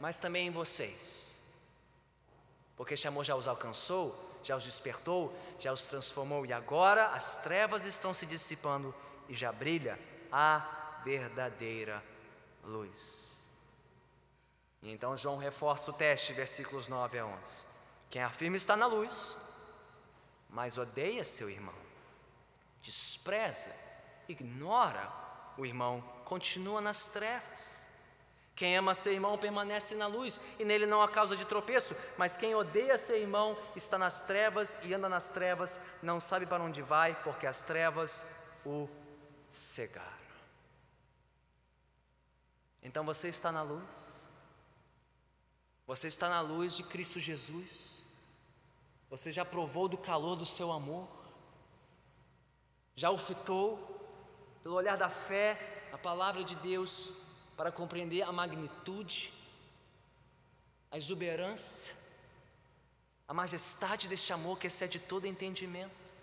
[0.02, 1.36] mas também em vocês.
[2.76, 7.38] Porque este amor já os alcançou, já os despertou, já os transformou, e agora as
[7.38, 8.94] trevas estão se dissipando
[9.30, 10.00] e já brilha
[10.32, 12.04] a verdadeira
[12.64, 13.44] luz.
[14.82, 17.66] E então João reforça o teste, versículos 9 a 11.
[18.10, 19.36] Quem afirma está na luz,
[20.50, 21.76] mas odeia seu irmão,
[22.82, 23.74] despreza,
[24.28, 25.14] ignora
[25.56, 27.81] o irmão, continua nas trevas.
[28.56, 32.38] Quem ama seu irmão permanece na luz e nele não há causa de tropeço, mas
[32.38, 36.82] quem odeia seu irmão está nas trevas e anda nas trevas, não sabe para onde
[36.82, 38.26] vai, porque as trevas
[38.66, 38.88] o
[39.50, 40.22] cegaram.
[42.84, 44.06] Então você está na luz?
[45.88, 48.04] Você está na luz de Cristo Jesus?
[49.10, 51.08] Você já provou do calor do seu amor?
[52.96, 54.00] Já o fitou
[54.64, 59.34] pelo olhar da fé, a palavra de Deus para compreender a magnitude,
[60.92, 61.96] a exuberância,
[63.28, 66.14] a majestade deste amor que excede todo entendimento.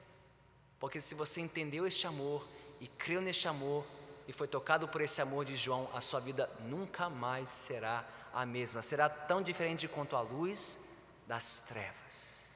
[0.78, 2.46] Porque se você entendeu este amor
[2.80, 3.84] e creu neste amor
[4.26, 8.44] e foi tocado por esse amor de João, a sua vida nunca mais será a
[8.44, 10.78] mesma, será tão diferente quanto a luz
[11.26, 12.48] das trevas.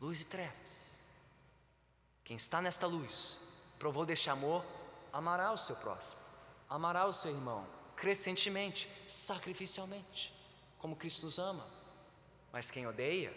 [0.00, 0.94] Luz e trevas.
[2.24, 3.38] Quem está nesta luz,
[3.78, 4.64] provou deste amor,
[5.12, 6.22] amará o seu próximo,
[6.68, 10.34] amará o seu irmão, crescentemente, sacrificialmente,
[10.78, 11.66] como Cristo nos ama.
[12.52, 13.34] Mas quem odeia,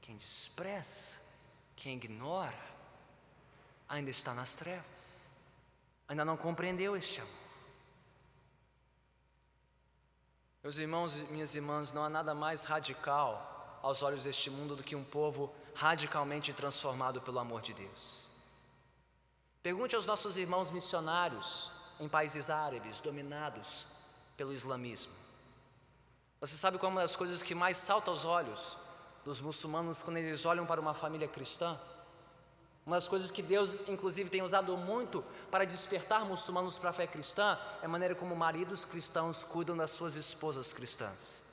[0.00, 1.20] quem despreza,
[1.76, 2.58] quem ignora,
[3.88, 4.84] ainda está nas trevas,
[6.08, 7.44] ainda não compreendeu este amor.
[10.62, 14.82] Meus irmãos e minhas irmãs, não há nada mais radical aos olhos deste mundo do
[14.82, 18.28] que um povo radicalmente transformado pelo amor de Deus.
[19.62, 23.86] Pergunte aos nossos irmãos missionários em países árabes dominados
[24.36, 25.12] pelo islamismo.
[26.40, 28.76] Você sabe qual é uma das coisas que mais salta aos olhos
[29.24, 31.78] dos muçulmanos quando eles olham para uma família cristã?
[32.84, 37.06] Uma das coisas que Deus, inclusive, tem usado muito para despertar muçulmanos para a fé
[37.06, 41.43] cristã é a maneira como maridos cristãos cuidam das suas esposas cristãs.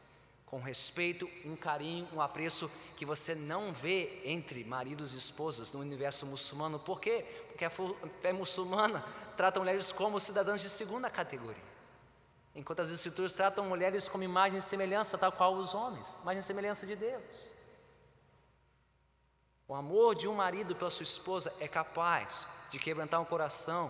[0.51, 5.79] Com respeito, um carinho, um apreço que você não vê entre maridos e esposas no
[5.79, 6.77] universo muçulmano.
[6.77, 7.25] Por quê?
[7.47, 9.01] Porque a fé muçulmana
[9.37, 11.63] trata mulheres como cidadãs de segunda categoria.
[12.53, 16.43] Enquanto as escrituras tratam mulheres como imagem e semelhança, tal qual os homens, imagem e
[16.43, 17.53] semelhança de Deus.
[19.69, 23.89] O amor de um marido pela sua esposa é capaz de quebrantar o coração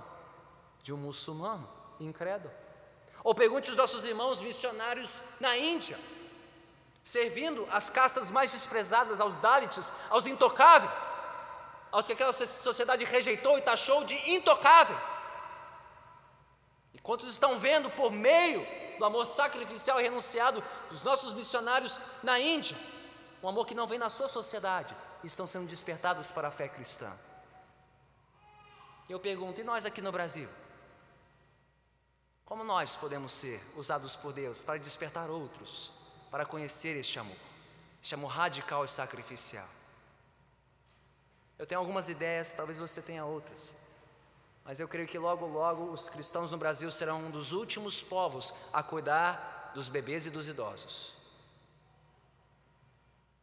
[0.83, 1.67] de um muçulmano
[1.99, 2.53] incrédulo.
[3.23, 5.97] Ou pergunte aos nossos irmãos missionários na Índia,
[7.03, 11.19] servindo as castas mais desprezadas, aos Dalits, aos intocáveis,
[11.91, 15.25] aos que aquela sociedade rejeitou e taxou de intocáveis.
[16.93, 18.65] E quantos estão vendo por meio
[18.99, 22.77] do amor sacrificial e renunciado dos nossos missionários na Índia,
[23.41, 27.11] um amor que não vem na sua sociedade, estão sendo despertados para a fé cristã.
[29.09, 30.47] Eu pergunto, e nós aqui no Brasil?
[32.45, 35.91] Como nós podemos ser usados por Deus para despertar outros,
[36.31, 37.37] para conhecer este amor,
[38.01, 39.67] este amor radical e sacrificial?
[41.59, 43.75] Eu tenho algumas ideias, talvez você tenha outras,
[44.65, 48.51] mas eu creio que logo, logo os cristãos no Brasil serão um dos últimos povos
[48.73, 51.21] a cuidar dos bebês e dos idosos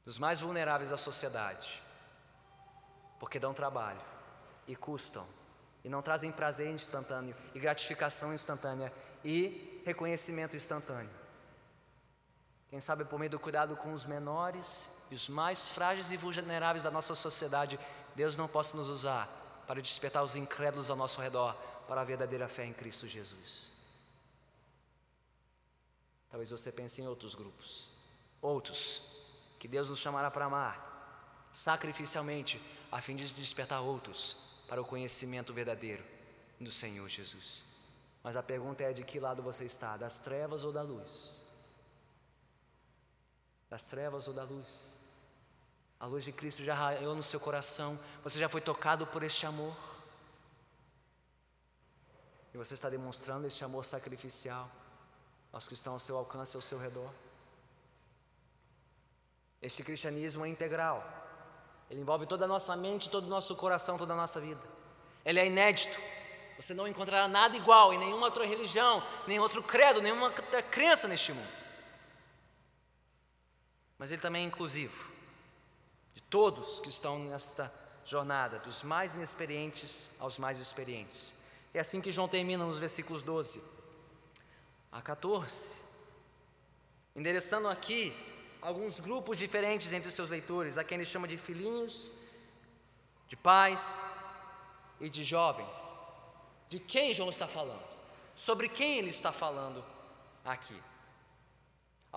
[0.08, 1.82] dos mais vulneráveis da sociedade,
[3.20, 4.00] porque dão trabalho
[4.66, 5.26] e custam,
[5.84, 8.90] e não trazem prazer instantâneo, e gratificação instantânea,
[9.22, 11.10] e reconhecimento instantâneo.
[12.70, 16.84] Quem sabe por meio do cuidado com os menores e os mais frágeis e vulneráveis
[16.84, 17.78] da nossa sociedade,
[18.14, 19.26] Deus não possa nos usar
[19.66, 21.54] para despertar os incrédulos ao nosso redor
[21.86, 23.72] para a verdadeira fé em Cristo Jesus.
[26.30, 27.88] Talvez você pense em outros grupos,
[28.42, 29.02] outros
[29.58, 30.88] que Deus nos chamará para amar
[31.52, 32.60] sacrificialmente,
[32.92, 34.36] a fim de despertar outros
[34.68, 36.04] para o conhecimento verdadeiro
[36.60, 37.64] do Senhor Jesus.
[38.22, 39.96] Mas a pergunta é: de que lado você está?
[39.96, 41.37] Das trevas ou da luz?
[43.68, 44.98] Das trevas ou da luz?
[46.00, 49.46] A luz de Cristo já raiou no seu coração, você já foi tocado por este
[49.46, 49.76] amor.
[52.54, 54.70] E você está demonstrando este amor sacrificial
[55.52, 57.10] aos que estão ao seu alcance, ao seu redor.
[59.60, 61.04] Este cristianismo é integral.
[61.90, 64.62] Ele envolve toda a nossa mente, todo o nosso coração, toda a nossa vida.
[65.24, 66.00] Ele é inédito.
[66.56, 71.08] Você não encontrará nada igual em nenhuma outra religião, nem outro credo, nenhuma outra crença
[71.08, 71.67] neste mundo.
[73.98, 75.12] Mas ele também é inclusivo.
[76.14, 77.72] De todos que estão nesta
[78.04, 81.36] jornada, dos mais inexperientes aos mais experientes.
[81.74, 83.62] É assim que João termina nos versículos 12
[84.90, 85.76] a 14,
[87.14, 88.16] endereçando aqui
[88.62, 92.10] alguns grupos diferentes entre seus leitores, a quem ele chama de filhinhos,
[93.28, 94.00] de pais
[95.00, 95.94] e de jovens.
[96.68, 97.86] De quem João está falando?
[98.34, 99.84] Sobre quem ele está falando
[100.44, 100.80] aqui?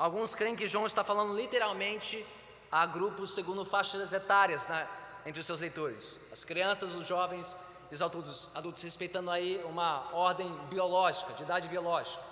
[0.02, 2.26] Alguns creem que João está falando literalmente
[2.72, 4.88] a grupos segundo faixas etárias né,
[5.28, 7.56] entre os seus leitores, as crianças, os jovens
[7.92, 12.24] e os adultos, adultos, respeitando aí uma ordem biológica, de idade biológica.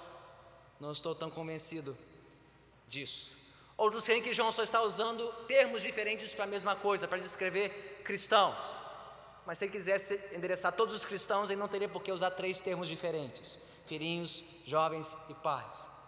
[0.79, 1.95] Não estou tão convencido
[2.87, 3.37] disso.
[3.77, 8.01] Outros creem que João só está usando termos diferentes para a mesma coisa, para descrever
[8.03, 8.57] cristãos.
[9.45, 12.59] Mas se ele quisesse endereçar todos os cristãos, ele não teria por que usar três
[12.59, 15.98] termos diferentes: filhinhos, jovens e pais.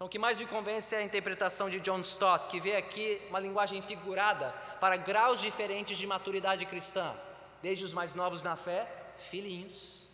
[0.00, 3.20] Então, o que mais me convence é a interpretação de John Stott, que vê aqui
[3.28, 7.14] uma linguagem figurada para graus diferentes de maturidade cristã,
[7.60, 10.08] desde os mais novos na fé, filhinhos,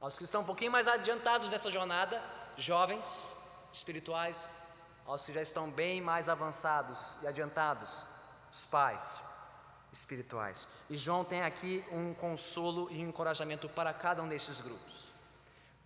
[0.00, 2.22] aos que estão um pouquinho mais adiantados nessa jornada,
[2.56, 3.34] jovens
[3.72, 4.48] espirituais,
[5.04, 8.06] aos que já estão bem mais avançados e adiantados,
[8.52, 9.20] os pais
[9.92, 10.68] espirituais.
[10.88, 14.95] E João tem aqui um consolo e um encorajamento para cada um desses grupos.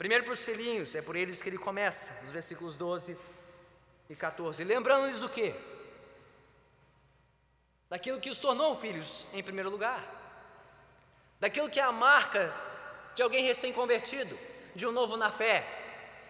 [0.01, 3.21] Primeiro para os filhinhos, é por eles que ele começa, nos versículos 12
[4.09, 4.65] e 14.
[4.65, 5.55] Lembrando-lhes do quê?
[7.87, 10.03] Daquilo que os tornou filhos em primeiro lugar,
[11.39, 12.51] daquilo que é a marca
[13.15, 14.39] de alguém recém-convertido,
[14.75, 15.67] de um novo na fé.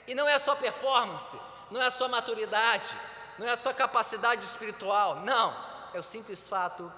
[0.04, 1.38] E não é só performance,
[1.70, 2.92] não é só maturidade,
[3.38, 5.56] não é só capacidade espiritual, não,
[5.94, 6.92] é o simples fato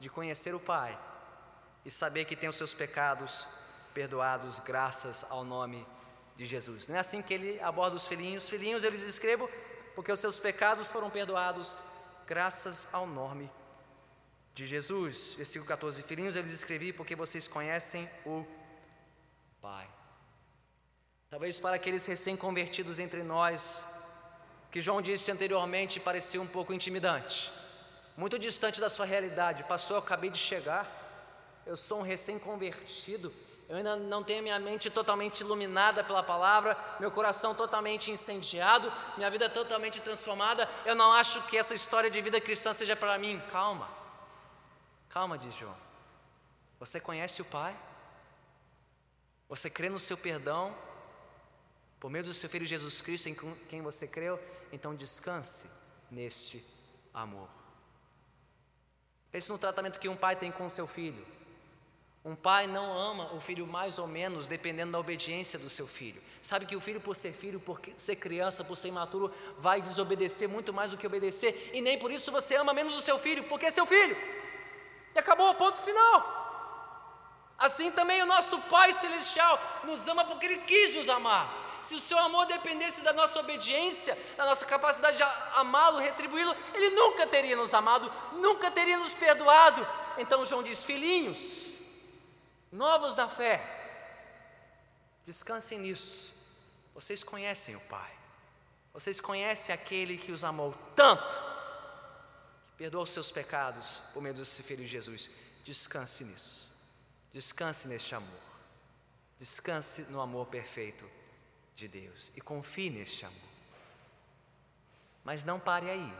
[0.00, 0.98] de conhecer o Pai
[1.84, 3.46] e saber que tem os seus pecados
[3.94, 5.86] perdoados graças ao nome
[6.36, 6.86] de Jesus.
[6.86, 8.48] Não é assim que ele aborda os filhinhos.
[8.48, 9.48] Filhinhos, eles escrevam
[9.94, 11.82] porque os seus pecados foram perdoados
[12.26, 13.50] graças ao nome
[14.54, 15.34] de Jesus.
[15.34, 18.44] Versículo 14: Filhinhos, eles escrevi porque vocês conhecem o
[19.60, 19.88] Pai.
[21.30, 23.84] Talvez para aqueles recém-convertidos entre nós,
[24.70, 27.50] que João disse anteriormente parecia um pouco intimidante,
[28.16, 29.64] muito distante da sua realidade.
[29.64, 30.84] Pastor, eu acabei de chegar,
[31.64, 33.32] eu sou um recém-convertido,
[33.68, 39.30] eu ainda não tenho minha mente totalmente iluminada pela palavra, meu coração totalmente incendiado, minha
[39.30, 40.68] vida totalmente transformada.
[40.84, 43.40] Eu não acho que essa história de vida cristã seja para mim.
[43.50, 43.88] Calma,
[45.08, 45.76] calma, diz João.
[46.78, 47.74] Você conhece o Pai?
[49.48, 50.76] Você crê no seu perdão?
[52.00, 53.34] Por meio do seu Filho Jesus Cristo, em
[53.68, 54.38] quem você creu?
[54.72, 55.70] Então descanse
[56.10, 56.64] neste
[57.14, 57.48] amor.
[59.30, 61.24] Pense no tratamento que um pai tem com seu filho.
[62.24, 66.22] Um pai não ama o filho mais ou menos dependendo da obediência do seu filho.
[66.40, 70.48] Sabe que o filho, por ser filho, por ser criança, por ser imaturo, vai desobedecer
[70.48, 73.42] muito mais do que obedecer, e nem por isso você ama menos o seu filho,
[73.44, 74.16] porque é seu filho.
[75.14, 76.42] E acabou o ponto final.
[77.58, 81.80] Assim também o nosso Pai Celestial nos ama porque Ele quis nos amar.
[81.82, 85.22] Se o seu amor dependesse da nossa obediência, da nossa capacidade de
[85.54, 89.86] amá-lo, retribuí-lo, Ele nunca teria nos amado, nunca teria nos perdoado.
[90.18, 91.71] Então João diz: Filhinhos,
[92.72, 93.60] novos na fé,
[95.22, 96.40] descansem nisso.
[96.94, 98.12] Vocês conhecem o Pai,
[98.92, 101.36] vocês conhecem aquele que os amou tanto,
[102.64, 105.30] que perdoou os seus pecados por meio seu Filho Jesus.
[105.64, 106.74] Descanse nisso,
[107.32, 108.40] descanse neste amor,
[109.38, 111.08] descanse no amor perfeito
[111.74, 113.52] de Deus e confie neste amor.
[115.24, 116.14] Mas não pare aí.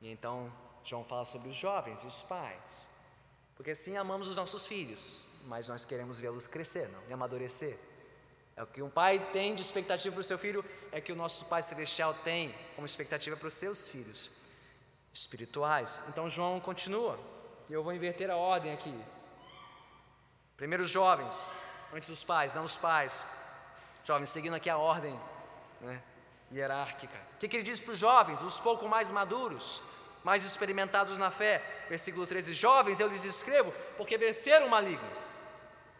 [0.00, 0.52] E então
[0.84, 2.93] João fala sobre os jovens e os pais.
[3.64, 7.74] Porque sim, amamos os nossos filhos, mas nós queremos vê-los crescer, não, e amadurecer.
[8.54, 10.62] É o que um pai tem de expectativa para o seu filho,
[10.92, 14.28] é que o nosso Pai Celestial tem como expectativa para os seus filhos
[15.14, 16.02] espirituais.
[16.08, 17.18] Então João continua,
[17.66, 18.94] e eu vou inverter a ordem aqui.
[20.58, 21.56] Primeiro os jovens,
[21.94, 23.24] antes dos pais, não os pais.
[24.04, 25.18] Jovens, seguindo aqui a ordem
[25.80, 26.02] né,
[26.52, 27.16] hierárquica.
[27.36, 29.80] O que, que ele diz para os jovens, os pouco mais maduros?
[30.24, 31.62] Mais experimentados na fé.
[31.88, 35.08] Versículo 13: Jovens, eu lhes escrevo porque venceram o maligno.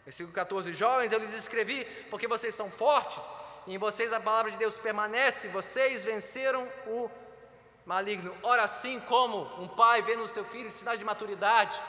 [0.04, 4.50] Versículo 14: Jovens, eu lhes escrevi porque vocês são fortes e em vocês a palavra
[4.50, 7.10] de Deus permanece, vocês venceram o
[7.86, 8.34] maligno.
[8.42, 11.80] Ora, assim como um pai vê no seu filho sinais de maturidade,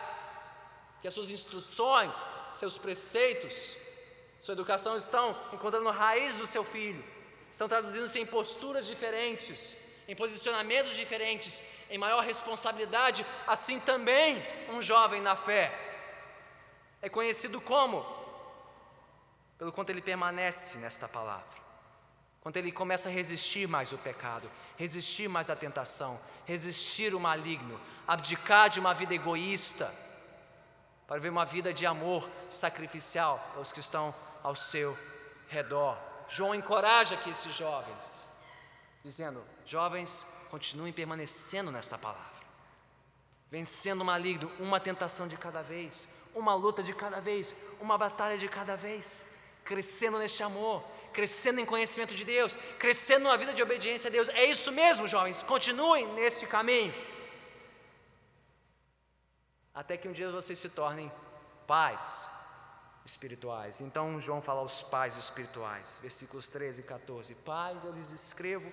[1.01, 3.77] que as suas instruções, seus preceitos,
[4.41, 7.03] sua educação estão encontrando raiz do seu filho,
[7.51, 9.77] estão traduzindo-se em posturas diferentes,
[10.07, 15.85] em posicionamentos diferentes, em maior responsabilidade, assim também um jovem na fé
[17.05, 18.03] é conhecido como?
[19.59, 21.55] Pelo quanto ele permanece nesta palavra,
[22.41, 27.79] quando ele começa a resistir mais o pecado, resistir mais a tentação, resistir o maligno,
[28.07, 29.93] abdicar de uma vida egoísta,
[31.05, 34.97] para ver uma vida de amor sacrificial para os que estão ao seu
[35.47, 35.95] redor.
[36.27, 38.31] João encoraja aqui esses jovens,
[39.03, 42.45] dizendo: Jovens, continuem permanecendo nesta palavra,
[43.49, 48.37] vencendo o maligno, uma tentação de cada vez, uma luta de cada vez, uma batalha
[48.37, 49.27] de cada vez,
[49.63, 50.83] crescendo neste amor,
[51.13, 54.29] crescendo em conhecimento de Deus, crescendo numa vida de obediência a Deus.
[54.29, 56.93] É isso mesmo, jovens, continuem neste caminho.
[59.73, 61.11] Até que um dia vocês se tornem
[61.65, 62.29] pais
[63.05, 63.81] espirituais.
[63.81, 68.71] Então João fala aos pais espirituais, versículos 13 e 14: Pais, eu lhes escrevo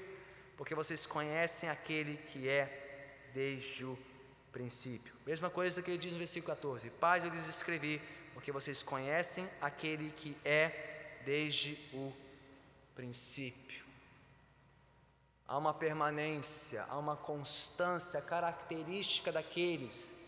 [0.57, 3.99] porque vocês conhecem aquele que é desde o
[4.53, 5.13] princípio.
[5.27, 8.01] Mesma coisa que ele diz no versículo 14: Paz eu lhes escrevi,
[8.35, 12.13] porque vocês conhecem aquele que é desde o
[12.95, 13.85] princípio.
[15.49, 20.23] Há uma permanência, há uma constância característica daqueles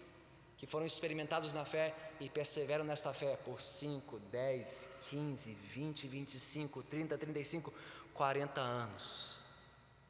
[0.58, 6.82] que foram experimentados na fé e perseveram nesta fé por 5, 10, 15, 20, 25,
[6.82, 7.74] 30, 35,
[8.12, 9.33] 40 anos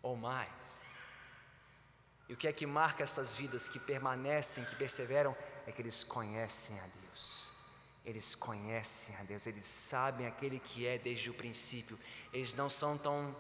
[0.04, 0.84] ou mais.
[2.28, 5.36] E o que é que marca essas vidas que permanecem, que perseveram,
[5.66, 7.52] é que eles conhecem a Deus.
[8.04, 11.98] eles conhecem a Deus, eles sabem aquele que é desde o princípio.
[12.34, 13.34] Eles não são tão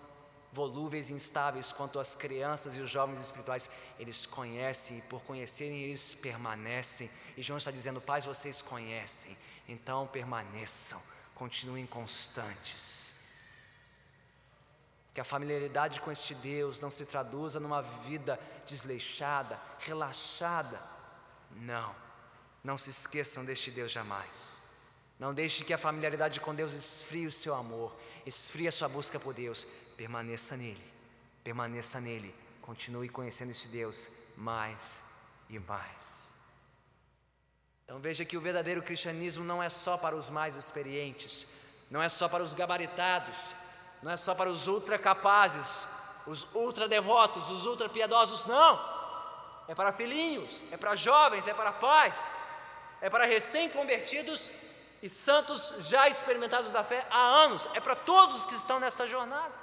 [0.52, 3.68] volúveis e instáveis quanto as crianças e os jovens espirituais.
[3.98, 7.10] Eles conhecem e por conhecerem eles permanecem.
[7.36, 9.36] E João está dizendo: Pais, vocês conhecem,
[9.68, 11.02] então permaneçam,
[11.34, 13.23] continuem constantes.
[15.14, 20.82] Que a familiaridade com este Deus não se traduza numa vida desleixada, relaxada.
[21.52, 21.94] Não,
[22.64, 24.60] não se esqueçam deste Deus jamais.
[25.18, 27.96] Não deixe que a familiaridade com Deus esfrie o seu amor,
[28.26, 29.64] esfrie a sua busca por Deus.
[29.96, 30.84] Permaneça nele,
[31.44, 32.34] permaneça nele.
[32.60, 35.04] Continue conhecendo esse Deus mais
[35.48, 36.32] e mais.
[37.84, 41.46] Então veja que o verdadeiro cristianismo não é só para os mais experientes,
[41.90, 43.54] não é só para os gabaritados,
[44.04, 45.86] não é só para os ultra capazes,
[46.26, 48.78] os ultra devotos, os ultra piedosos, não.
[49.66, 52.36] É para filhinhos, é para jovens, é para pais,
[53.00, 54.50] é para recém-convertidos
[55.00, 59.54] e santos já experimentados da fé há anos, é para todos que estão nessa jornada.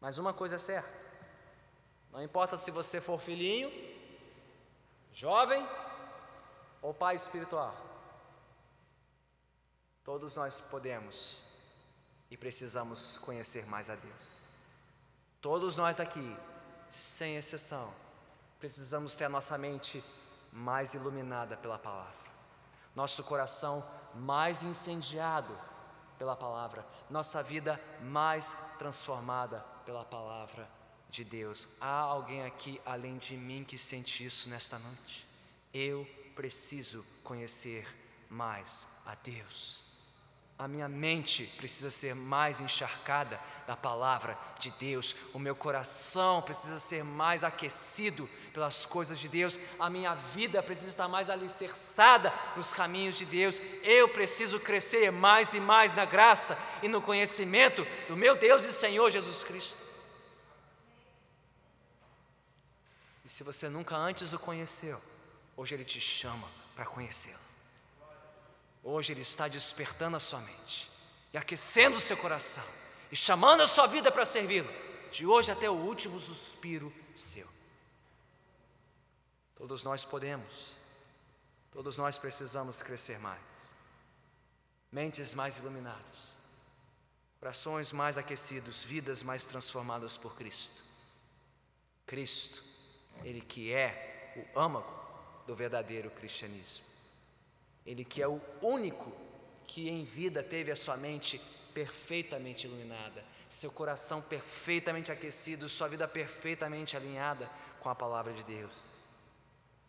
[0.00, 0.88] Mas uma coisa é certa:
[2.12, 3.70] não importa se você for filhinho,
[5.12, 5.68] jovem
[6.80, 7.76] ou pai espiritual,
[10.06, 11.42] todos nós podemos
[12.30, 14.46] e precisamos conhecer mais a Deus.
[15.42, 16.34] Todos nós aqui,
[16.90, 17.92] sem exceção,
[18.58, 20.02] precisamos ter a nossa mente
[20.50, 22.26] mais iluminada pela palavra
[22.96, 25.56] nosso coração mais incendiado
[26.18, 30.68] pela palavra, nossa vida mais transformada pela palavra
[31.10, 31.68] de Deus.
[31.78, 35.28] Há alguém aqui além de mim que sente isso nesta noite?
[35.74, 37.86] Eu preciso conhecer
[38.30, 39.85] mais a Deus.
[40.58, 46.78] A minha mente precisa ser mais encharcada da palavra de Deus, o meu coração precisa
[46.78, 52.72] ser mais aquecido pelas coisas de Deus, a minha vida precisa estar mais alicerçada nos
[52.72, 53.60] caminhos de Deus.
[53.82, 58.72] Eu preciso crescer mais e mais na graça e no conhecimento do meu Deus e
[58.72, 59.82] Senhor Jesus Cristo.
[63.26, 64.98] E se você nunca antes o conheceu,
[65.54, 67.45] hoje Ele te chama para conhecê-lo.
[68.88, 70.88] Hoje Ele está despertando a sua mente
[71.32, 72.64] e aquecendo o seu coração
[73.10, 74.72] e chamando a sua vida para servi-lo,
[75.10, 77.48] de hoje até o último suspiro seu.
[79.56, 80.76] Todos nós podemos,
[81.72, 83.74] todos nós precisamos crescer mais,
[84.92, 86.36] mentes mais iluminadas,
[87.40, 90.84] corações mais aquecidos, vidas mais transformadas por Cristo.
[92.06, 92.62] Cristo,
[93.24, 94.94] Ele que é o âmago
[95.44, 96.95] do verdadeiro cristianismo.
[97.86, 99.12] Ele que é o único
[99.66, 101.40] que em vida teve a sua mente
[101.72, 108.96] perfeitamente iluminada, seu coração perfeitamente aquecido, sua vida perfeitamente alinhada com a palavra de Deus.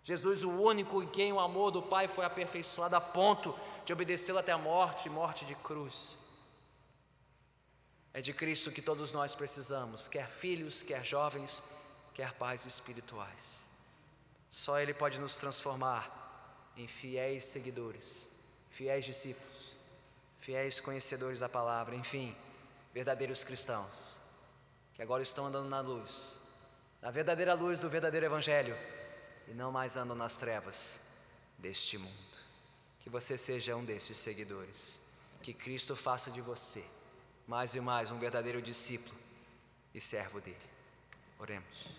[0.03, 4.39] Jesus, o único em quem o amor do Pai foi aperfeiçoado a ponto de obedecê-lo
[4.39, 6.17] até a morte morte de cruz.
[8.13, 11.63] É de Cristo que todos nós precisamos, quer filhos, quer jovens,
[12.13, 13.61] quer pais espirituais.
[14.49, 16.26] Só Ele pode nos transformar
[16.77, 18.29] em fiéis seguidores,
[18.69, 19.75] fiéis discípulos,
[20.39, 22.35] fiéis conhecedores da palavra, enfim,
[22.93, 24.17] verdadeiros cristãos,
[24.93, 26.39] que agora estão andando na luz,
[27.01, 28.77] na verdadeira luz do verdadeiro Evangelho,
[29.47, 31.01] e não mais andam nas trevas
[31.57, 32.37] deste mundo.
[32.99, 34.99] Que você seja um desses seguidores,
[35.41, 36.83] que Cristo faça de você
[37.47, 39.17] mais e mais um verdadeiro discípulo
[39.95, 40.57] e servo dele.
[41.39, 41.96] Oremos.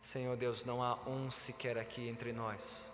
[0.00, 2.88] Senhor Deus, não há um sequer aqui entre nós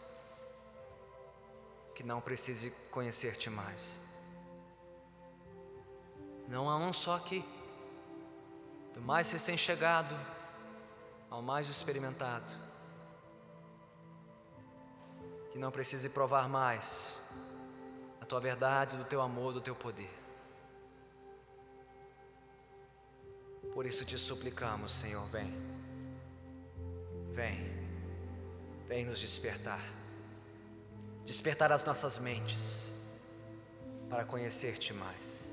[1.94, 3.98] que não precise conhecer-te mais.
[6.46, 7.42] Não há um só aqui,
[8.92, 10.14] do mais recém-chegado
[11.30, 12.46] ao mais experimentado,
[15.50, 17.30] que não precise provar mais
[18.20, 20.12] a tua verdade, do teu amor, do teu poder.
[23.72, 25.75] Por isso te suplicamos, Senhor, vem.
[27.36, 27.70] Vem,
[28.88, 29.82] vem nos despertar,
[31.22, 32.90] despertar as nossas mentes
[34.08, 35.52] para conhecer-te mais,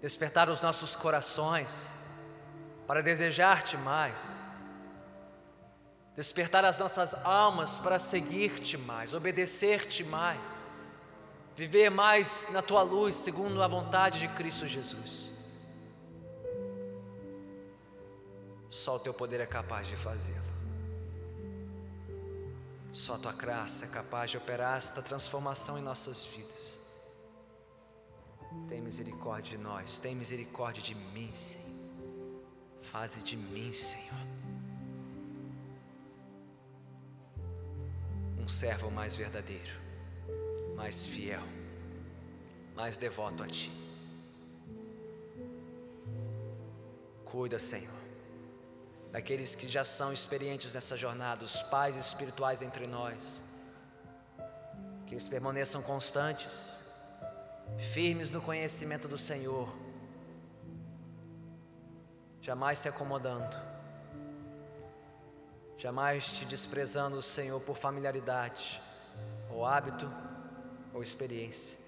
[0.00, 1.90] despertar os nossos corações
[2.86, 4.18] para desejar-te mais,
[6.16, 10.70] despertar as nossas almas para seguir-te mais, obedecer-te mais,
[11.54, 15.39] viver mais na tua luz, segundo a vontade de Cristo Jesus.
[18.70, 20.60] Só o teu poder é capaz de fazê-lo.
[22.92, 26.80] Só a tua graça é capaz de operar esta transformação em nossas vidas.
[28.68, 31.90] Tem misericórdia de nós, tem misericórdia de mim, Senhor.
[32.80, 34.40] Faze de mim, Senhor.
[38.50, 39.80] servo mais verdadeiro,
[40.74, 41.40] mais fiel,
[42.74, 43.70] mais devoto a Ti.
[47.24, 47.99] Cuida, Senhor,
[49.10, 53.42] daqueles que já são experientes nessa jornada, os pais espirituais entre nós,
[55.06, 56.80] que eles permaneçam constantes,
[57.78, 59.76] firmes no conhecimento do Senhor,
[62.40, 63.56] jamais se acomodando,
[65.76, 68.80] jamais te desprezando, Senhor, por familiaridade,
[69.50, 70.10] ou hábito,
[70.94, 71.78] ou experiência,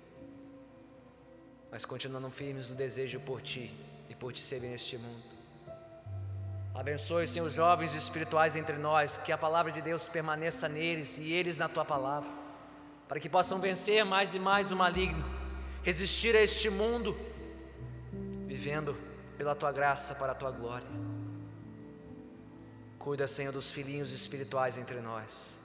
[1.71, 3.73] mas continuando firmes no desejo por Ti
[4.09, 5.32] e por Te servir neste mundo.
[6.75, 11.31] Abençoe, Senhor, os jovens espirituais entre nós, que a palavra de Deus permaneça neles e
[11.31, 12.31] eles na Tua palavra,
[13.07, 15.23] para que possam vencer mais e mais o maligno,
[15.83, 17.15] resistir a este mundo,
[18.47, 18.97] vivendo
[19.37, 20.87] pela tua graça para a tua glória.
[22.99, 25.59] Cuida, Senhor, dos filhinhos espirituais entre nós,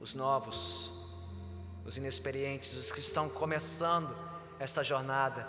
[0.00, 0.90] os novos,
[1.84, 4.14] os inexperientes, os que estão começando
[4.58, 5.46] essa jornada,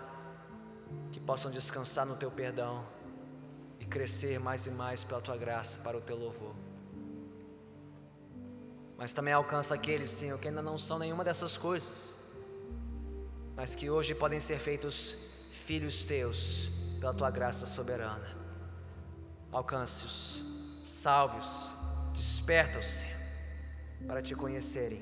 [1.14, 2.95] que possam descansar no teu perdão
[3.86, 6.56] e crescer mais e mais pela tua graça para o teu louvor.
[8.98, 12.14] Mas também alcança aqueles, Senhor, que ainda não são nenhuma dessas coisas,
[13.56, 15.16] mas que hoje podem ser feitos
[15.52, 16.70] filhos teus
[17.00, 18.36] pela tua graça soberana.
[19.52, 20.42] Alcance-os,
[20.84, 21.74] salve-os,
[22.14, 23.04] desperta-os
[24.08, 25.02] para te conhecerem,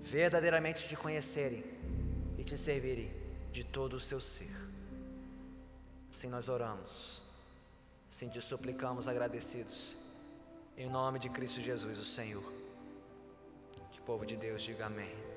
[0.00, 1.64] verdadeiramente te conhecerem
[2.36, 3.10] e te servirem
[3.52, 4.54] de todo o seu ser.
[6.10, 7.17] Assim nós oramos,
[8.08, 9.96] assim te suplicamos agradecidos,
[10.76, 12.52] em nome de Cristo Jesus, o Senhor.
[13.92, 15.27] Que o povo de Deus diga amém.